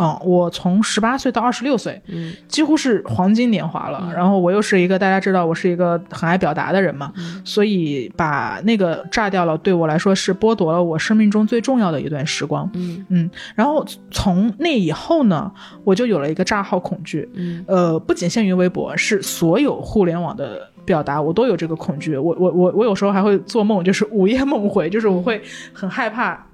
[0.02, 4.12] 嗯，我从十八岁到二十六岁，嗯，几乎是黄金年华了。
[4.14, 7.12] 然后我又是一个大家知道我是一个很爱表达的人嘛，
[7.44, 12.68] 所以把那个炸掉了，对我来说是剥夺了我生命中最重要的一段时光。
[12.74, 15.50] 嗯嗯，然后从那以后呢，
[15.84, 17.28] 我就有了一个炸号恐惧。
[17.34, 22.16] 嗯，呃，不仅限于微博，是所有互联网的表达，我都有这个恐惧。
[22.16, 25.40] 我我我我有时候还会做梦，就是午夜梦回，就是我会
[25.72, 26.44] 很害怕。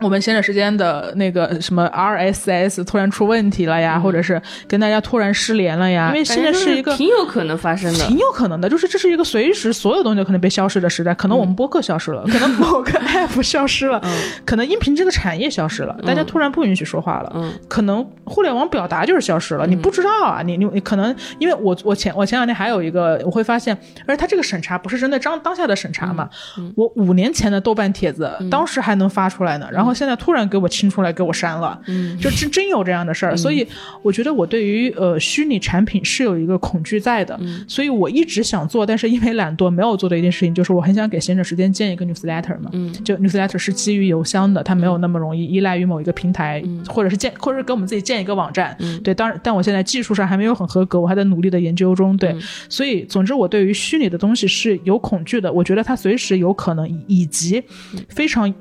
[0.00, 6.08] 我们闲着时间的那个什么 RSS 突然出问题了呀，或者是跟大家突然失联了呀？
[6.08, 11.14] 因为现在是一个挺有可能发生的，挺有可能的，就是这是一个随时所有东西可能被消失的时代。
[11.14, 13.98] 可能我们播客消失了， 可能某个 app 消失了，
[14.44, 17.32] 可能音频这个产业消失了，大家突然不允许说话了。
[17.34, 20.42] 嗯，可能互联网表达就是消失了，你不知道啊？
[20.44, 23.74] 你你你可能因为我我前我前两天还有一个我会发现，
[24.06, 26.28] 而且他这个审查不是针对当当下的审查嘛？
[26.74, 29.85] 我五年前的豆瓣帖子当时还能发出来呢，然后。
[29.86, 33.64] 然后现在突然给我清出来，给我删了，嗯，就真真有这样的事儿，所以
[34.02, 52.34] 我觉得我对于呃虚拟产品是有一个恐惧在的，所以我一直想做，但是因为懒惰没有做的一件事情，就是我很想给闲者时间建一个 newsletter 嘛，嗯，就 newsletter 是基于邮箱的，它没有那么容易依赖于某一个平台，或者是建，或者是给我们自己建一个网站，对，当然，但我现在技术上还没有很合格，我还在努力的研究中，对，
[52.68, 57.62] 所以总之我对于虚拟的东西是有恐惧的，我觉得它随时有可能以及
[58.08, 58.52] 非常。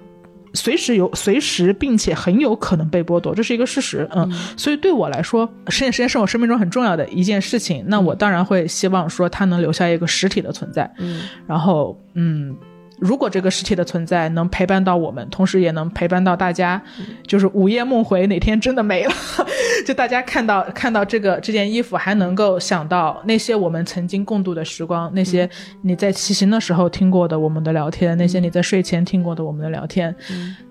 [0.55, 4.07] 随时有，随时并且很有可能被剥夺，这是一个事实。
[4.15, 7.83] 嗯，所以对我来说，实验时间是我生命中很重要的一件事情。
[7.87, 10.89] 那我当然会希望说，它能留下一个实体的存在。
[10.97, 12.55] 嗯，然后，嗯。
[12.99, 16.81] 如果这个实体的存在能陪伴到我们，同时也能陪伴到大家，
[17.27, 19.13] 就是午夜梦回哪天真的没了，
[19.85, 25.49] 就大家看到看到这个这件衣服，还能够想到那些我们曾经共度的时光，那些
[25.81, 30.15] 你在骑行的时候听过的我们的聊天，那些你在睡前听过的我们的聊天。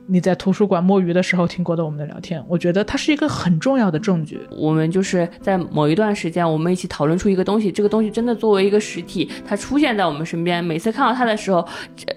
[0.06, 4.40] 你在图书馆摸鱼的时候听过的我们的聊天，我觉得它是一个很重要的证据。
[4.50, 11.66] 我们就是在某一段时间，我们一起讨论出一个东西，这个东西真的作为一个实体，它出现在我们身边，每次看到它的时候，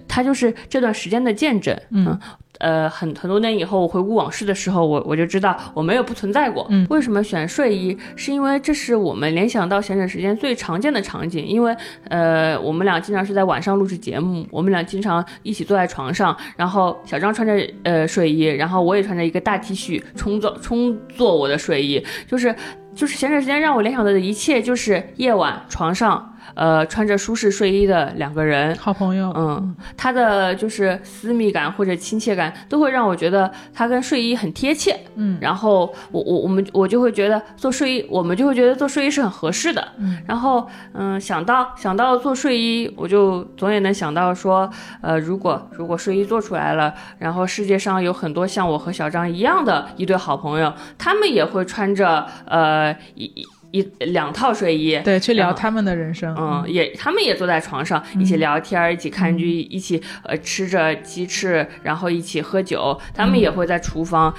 [0.08, 1.78] 它就是这段时间的见证。
[1.92, 2.18] 嗯。
[2.60, 6.66] 呃，很很多年以后，我回顾往事的时候，我我就知道我没有不存在过。
[6.72, 7.96] 嗯，为什么选睡衣？
[8.16, 11.46] 是因为这是我们联想到闲整时间最常见的场景。
[11.46, 11.78] 因为
[12.10, 22.56] 呃，我们俩经常是在晚上录制节目，我们俩经常一起坐在床上，然后小张穿着呃睡衣，然后我也穿着一个大 T 恤充作充作我的睡衣，就是
[22.96, 26.37] 就是闲着时间让我联想到的一切就是夜晚床上。
[26.54, 44.70] 呃，穿着舒适睡衣的两个人，好朋友，嗯，他的就是私密感或者亲切感，都会让我觉得他跟睡衣很贴切，嗯，然后我我我们我就会觉得做睡衣，我们就会觉得做睡衣是很合适的，嗯，然后嗯，想到想到做睡衣，我就总也能想到说，
[45.02, 53.46] 呃，如果如果睡衣做出来了，然后世界上有很多像我和小张一样的一对好朋友，他们也会穿着呃一。
[53.72, 62.98] 一两套睡衣，对，去聊他们的人生，嗯，也他们也坐在床上一起聊天，一起看剧，一起呃吃着鸡翅，然后一起喝酒。
[63.14, 64.34] 他们也会在厨房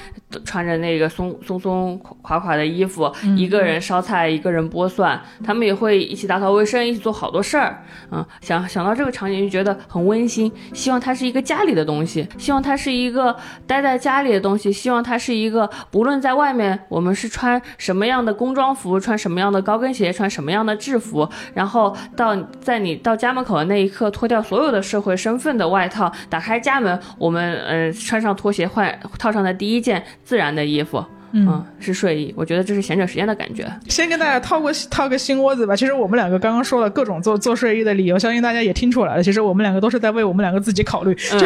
[0.44, 5.20] 穿着那个松松松垮垮的衣服，一个人烧菜，一个人剥蒜。
[5.44, 7.84] 他们也会一起打扫卫生，一起做好多事儿。
[8.10, 10.50] 嗯，想想到这个场景就觉得很温馨。
[10.72, 19.18] 希望它是一个家里的东西，希望它是一个待在家里的东西，希望它是一个不论在外面我们是穿什么样的工装服穿。
[19.18, 31.02] 什么样的高跟鞋，穿什么样的制服，然后到在你到家门口的那一刻，脱掉所有的社会身份的外套，打开家门，我们呃穿上拖鞋，换套上的第一件自然的衣服。
[31.32, 33.66] 嗯，是睡衣，我觉得这是闲着时间的感觉。
[33.88, 35.76] 先跟大家套个套个心窝子吧。
[35.76, 39.22] 其实我们两个刚刚说了各种做做睡衣的理由，相信大家也听出来了。
[39.22, 41.16] 其实我们两个都是在为我们两个自己考虑。
[41.32, 41.40] 嗯，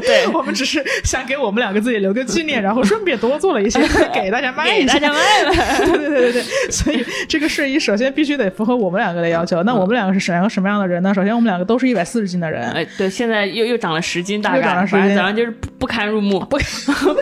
[0.00, 3.80] 对， 我们只是想给我们两个自己留个纪念，然后顺便多做了一些
[4.14, 4.94] 给大家卖一下。
[4.94, 5.52] 大家卖了。
[5.84, 6.42] 对对对对对。
[6.70, 9.62] 所以这个睡衣首先必须得符合我们两个的要求。
[9.64, 11.12] 那我们两个是什么什么样的人呢？
[11.12, 12.70] 首先我们两个都是一百四十斤的人。
[12.70, 14.56] 哎，对，现在又又长了十斤，大概。
[14.58, 15.16] 又长了十斤。
[15.16, 16.58] 早上就是不堪入目，不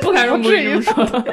[0.02, 0.50] 不堪入目。
[0.50, 1.24] 至于说。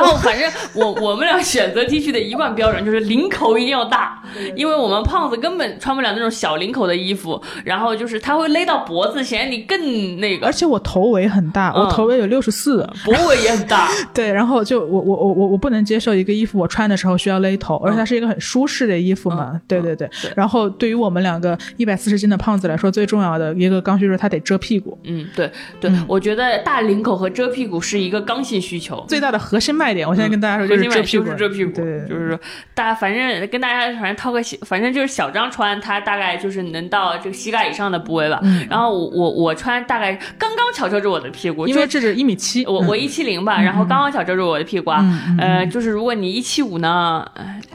[0.00, 0.48] 然后反正。
[0.74, 4.22] 我我们俩选择 T 恤的一贯标准就是领口一定要大，
[4.54, 10.46] 因为我们胖子根本穿不了那种小领口的衣服，然后就是它会勒到脖子，显得你更那个。
[10.46, 13.88] 而且我头围很大，我头围有六十四，脖围也很大。
[14.14, 19.60] 对，然后就我我我我我不能接受一个衣服我穿的时候需要勒头，而且它是一个很舒适的衣服嘛。
[19.66, 20.08] 对对对。
[20.36, 24.96] 然后对于我们两个一百四十斤的胖子来说，最重要的一个刚需就是它得遮屁股。
[25.04, 30.08] 嗯，对对，我觉得大领口和遮屁股是一个刚性需求，最大的核心卖点。
[30.08, 30.68] 我现在跟大家说。
[30.68, 32.40] 遮屁股，遮屁股，对，就是说，
[32.74, 38.40] 大家反正跟大家反正套个小，反正就是小张穿，他大概就是能到这个膝盖以上的部位吧。
[38.70, 45.04] 然后我我我穿大概刚刚巧遮住我的屁股，因为这是一米七，我我一七零吧，然后刚刚巧遮住我的屁股啊。
[45.38, 47.24] 呃，就是如果你一七五呢，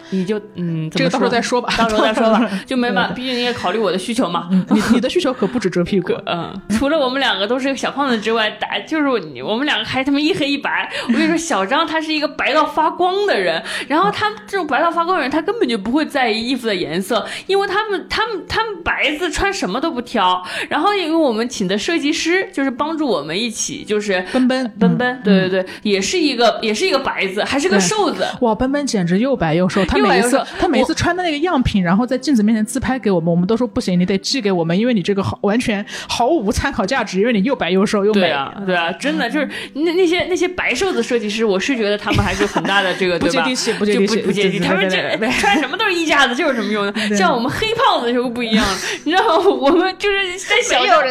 [0.10, 4.50] 你就嗯，这个到时候再说吧，到时候再说吧，就没办法，毕竟你也考虑我的需求嘛。
[4.70, 10.90] 你 你的需求可不止遮屁股，嗯，除了我们两个都是小胖子之外，大就是我们两个还他妈一黑一白。
[11.08, 13.62] 我跟你说，小张他是一个白到发光的人。
[13.88, 20.44] 然后他这种白到发光的人，他根本就不会在意衣服的颜色，因为他们他们他们白子穿什么都不挑。
[20.70, 28.26] 然后因为我们请的设计师就是帮助我们一起，就是奔奔奔奔，对对对，也是一个也是一个白子，还是个瘦子。
[28.42, 29.86] 哇，奔奔简直又白又瘦。
[29.86, 38.22] 他 每次他每次穿的那个样品，然后在镜子面前自拍给我们，我们都说不行，你得寄给我们，因为你这个好完全毫无参考价值，因为你又白又瘦又美。
[38.22, 43.74] 对啊，对啊，真的就是那那些那些白瘦子设计师，我是觉得他们还是很大的这个 对吧不接地气。
[43.74, 44.60] 不接地气，不接地气。
[44.60, 44.98] 他们这
[45.40, 46.94] 穿什么都是一家子，就有什么用呢。
[47.16, 51.02] 像我们黑胖子就不一样了，你知道，我们就是在小张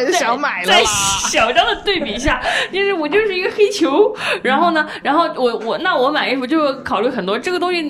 [0.65, 0.83] 在
[1.29, 4.13] 小张的对比下，就是我就是一个黑球。
[4.41, 7.81] 然后呢，然后我我那我买衣服就考虑很多，这个东西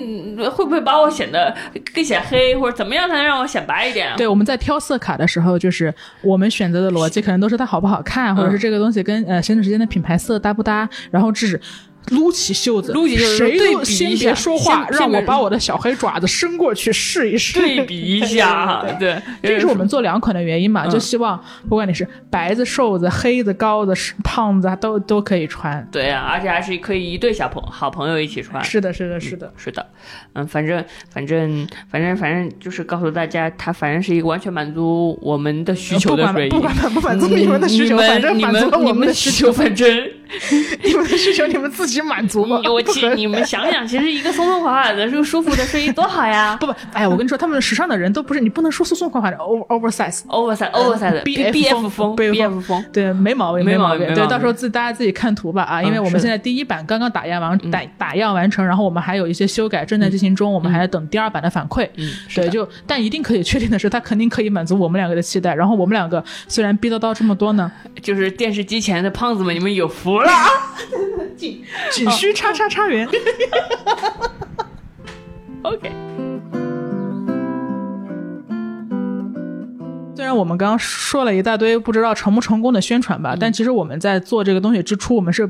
[0.50, 1.54] 会不会把我显得
[1.94, 4.12] 更显黑，或者怎么样才能让我显白一点？
[4.16, 5.92] 对，我们在挑色卡的时候，就是
[6.22, 11.60] 我们选择的逻辑可能都是它好不好看，或者是这个东西跟呃闲着时间的品牌色搭不搭，然后这是。
[12.10, 18.84] 撸起袖子，撸起袖子，谁都先别说话，让我把我的小黑爪子伸过去试一试，对比一下。
[18.98, 25.86] 对，这是我们做两款的原因嘛，就希望不管你是白子、瘦子、黑子、高子、胖子，都都可以穿。
[25.90, 28.62] 对啊，而且还是可以一对小朋好朋友一起穿。
[28.62, 29.86] 是的，是的，是的，是的。
[30.34, 36.50] 嗯，反正反正反正反正就是告诉大家，它反正是一个完全满足我们的需求的睡衣。
[36.50, 39.50] 不管满不满足你们的需求，反正满足了我们的需求。
[39.50, 39.88] 反正
[40.84, 41.93] 你们的需求，你们自己。
[42.02, 42.60] 满足吗？
[42.64, 46.56] 我其你们想想，其实一个松松垮垮的、这个舒服的睡衣多好呀！
[46.60, 54.12] 不不，哎，我跟你说，他们时尚的人都不是你不能说松松垮垮的，over oversize，oversize，B F 风，B F 风，对，没毛病，没毛病。
[54.14, 55.82] 对，到时候自大家自己看图吧啊！
[55.82, 61.88] 因为我们现在第一版刚刚打样完，打打样完成，然后我们还有一些修改正在进行中，我们还在等第二版的反馈。
[61.96, 65.54] 嗯，对，就但一定可以确定的是，它肯定可以满足我们两个的期待。
[65.54, 67.70] 然后我们两个虽然逼得到这么多呢，
[68.02, 70.30] 就是电视机前的胖子们，你们有福了。
[71.36, 71.60] 仅
[71.92, 73.08] 仅需叉叉叉元。
[75.62, 76.13] OK。
[80.16, 85.48] 虽然然我们刚刚说了一大堆不知道成不成功的宣传吧，但其实我们在做这个东西之初，我们是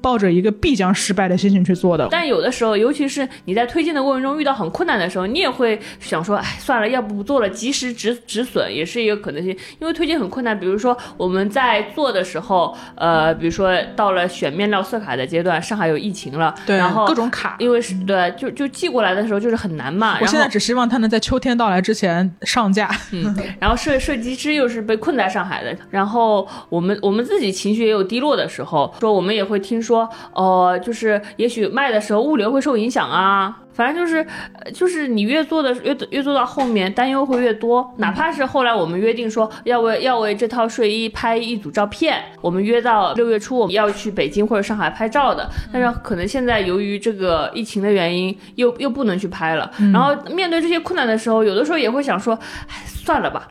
[0.00, 2.08] 抱着一个必将失败的心情去做的。
[2.10, 9.56] 但有的时候，尤其是你在推荐的过程中遇到很困难的时候，你也会想说，哎，算了，要不不做了，及时止止损也是一个可能性。
[9.78, 20.18] 因为推荐很困难，比如说我们在做的时候，呃，比如说到了选面料色卡的阶段，上海有疫情了，对，然后各种卡，因为是对，就就寄过来的时候就是很难嘛。
[20.20, 22.90] 我现在只希望它能在秋天到来之前上架。
[23.12, 33.58] 嗯，然后设设计师又是被困在上海的，然后我们我们自己情绪也有低落的时候，说我们也会听说，呃，就是也许卖的时候物流会受影响啊。
[33.72, 34.26] 反正就是，
[34.74, 37.88] 就是你越做的越越做到后面，担忧会越多。
[37.98, 49.70] 哪怕是后来我们约定说要为要为这套睡衣拍一组照片，我们约到六月初我们要去北京或者上海拍照的，但是可能现在由于这个疫情的原因，又又不能去拍了。
[49.92, 53.48] 然后面对这些困难的时候，有的时候也会想说，哎，算了吧，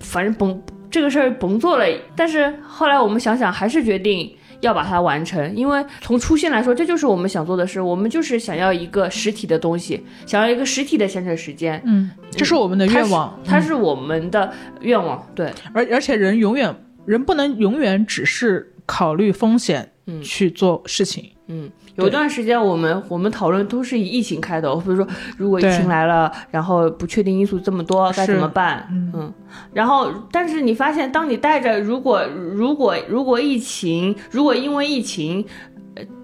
[0.00, 1.86] 反正甭这个事儿甭做了。
[2.14, 4.36] 但是后来我们想想，还是决定。
[4.60, 7.80] 要把它完成，因为从初心来说，这就是我们想做的事。
[7.80, 11.80] 我们就是想要一个实体的东西，想要一个实体的生成时间。
[11.84, 15.26] 嗯，这是我们的愿望，它是我们的愿望。
[15.34, 16.74] 对，而而且人永远，
[17.06, 19.90] 人不能永远只是考虑风险
[20.22, 21.30] 去做事情。
[21.46, 21.70] 嗯。
[21.96, 28.86] 有一段时间，我们我们讨论都是以疫情开头，比如说如果疫情来了，然后不确定因素这么多，该怎么办？
[29.14, 29.32] 嗯，
[29.72, 35.44] 然后但是你发现，当你带着如果如果如果疫情，如果因为疫情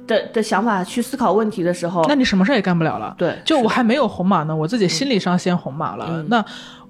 [0.06, 3.14] 的的想法去思考问题的时候，那你什么事也干不了了。
[3.18, 6.44] 对，就我还没有红马呢，我自己心理上先红马了，那。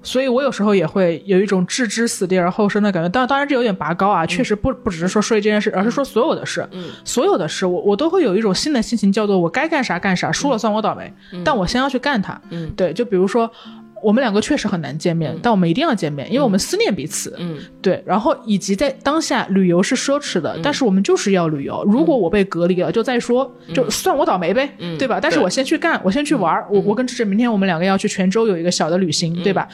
[0.07, 3.09] 所以，我有时候也会有一种置之死地而后生的感觉。
[3.09, 6.67] 当当然，这有点拔高啊，确实不不只是说说这件事，而是说所有的事，
[7.05, 11.13] 所有的事，我我都会有一种新的心情，叫做我该干啥干啥，输了算我倒霉，
[11.45, 12.41] 但我先要去干它。
[12.51, 13.51] 嗯，对，就比如说。
[14.03, 17.35] 我们两个确实很难见面，但我们一定要见面，因为我们思念彼此。
[17.39, 18.03] 嗯，对。
[18.07, 21.83] 然后以及在当下，旅游是奢侈的，但是我们就是要旅游。
[21.85, 25.19] 如果我被隔离了，就再说，就算我倒霉呗，对吧？
[25.21, 26.65] 但是我先去干，我先去玩。
[26.71, 29.67] 我我跟志志明天我们两个要去泉州有一个小的旅行，对吧？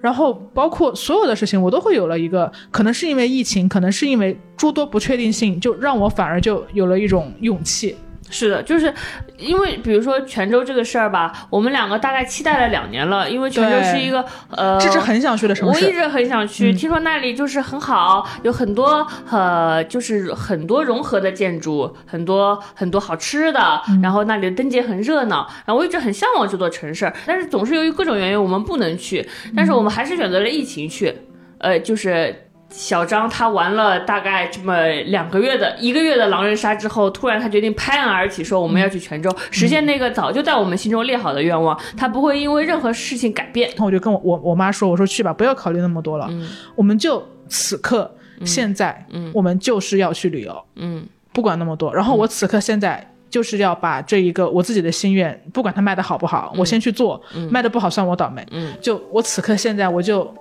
[0.00, 7.96] 然后包括所有的事情，我都会有了一个，可能是因为疫情，可能是因为诸多不确定性，就让我反而就有了一种勇气。
[8.30, 8.92] 是的，就是
[9.38, 29.26] 因为比如说泉州这个事儿吧，我们两个大概期待了两年了，因为泉州是一个呃，这是很想去的城市，我一直很想去，听说那里就是很好，有很多呃，就是很多融合的建筑，很多很多好吃的，然后那里的灯节很热闹，然后我一直很向往这座城市，但是总是由于各种原因我们不能去，
[29.56, 31.14] 但是我们还是选择了疫情去，
[31.58, 32.44] 呃，就是。
[32.70, 41.78] 小张他玩了大概这么两个月的一个月的狼人杀之后，突然他决定拍案而起，说我们要去泉州实现那个早就在我们心中列好的愿望。
[41.96, 43.70] 他不会因为任何事情改变。
[43.70, 46.28] 然后我就跟我我我妈说，我说去吧，不要考虑那么多了，
[46.76, 48.14] 我们就此刻
[48.44, 51.92] 现在，嗯我们就是要去旅游，嗯，不管那么多。
[51.94, 58.46] 然后我此刻现在就是要把这一个我自己的心愿，不管它卖的好不好，我先去做，卖的不好算我倒霉。
[58.50, 60.32] 嗯，就我此刻现在我就。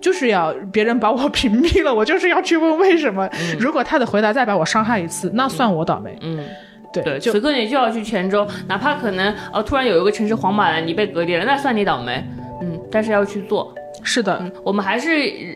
[0.00, 3.28] 就是要别人把我屏蔽了，我就是要去问为什么。
[3.58, 6.16] 如果他的回答再把我伤害一次，那算我倒霉。
[6.22, 6.44] 嗯，
[6.92, 12.24] 对，此刻你就要去泉州，哪怕可能呃，突然有一个城市黄码了，你被隔离了，那算你倒霉。
[12.62, 13.74] 嗯，但是要去做。
[14.04, 15.10] 是的，我们还是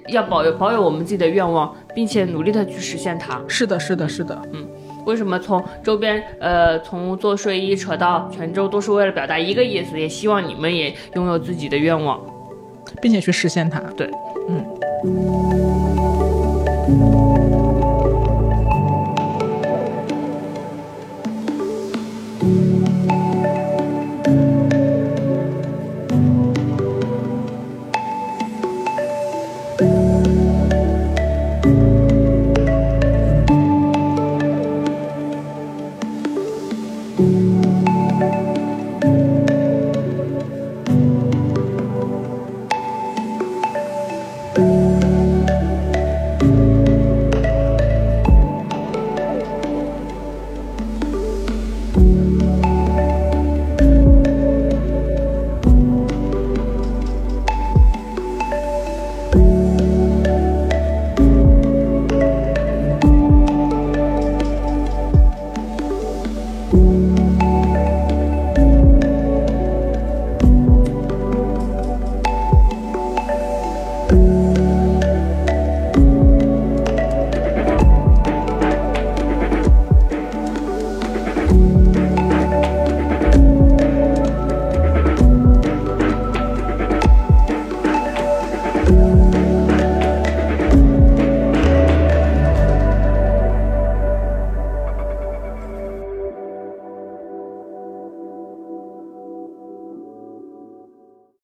[0.09, 3.41] 要保有保有我们自己的愿望，并且努力的去实现它。
[3.47, 4.37] 是的，是的，是的。
[4.53, 4.67] 嗯，
[5.07, 12.21] 为什么从周边呃从做睡衣扯到泉州，都是为了表达一个意思，也希望你们也拥有自己的愿望。
[13.01, 13.81] 并且去实现它。
[13.97, 14.11] 对，
[14.49, 15.72] 嗯。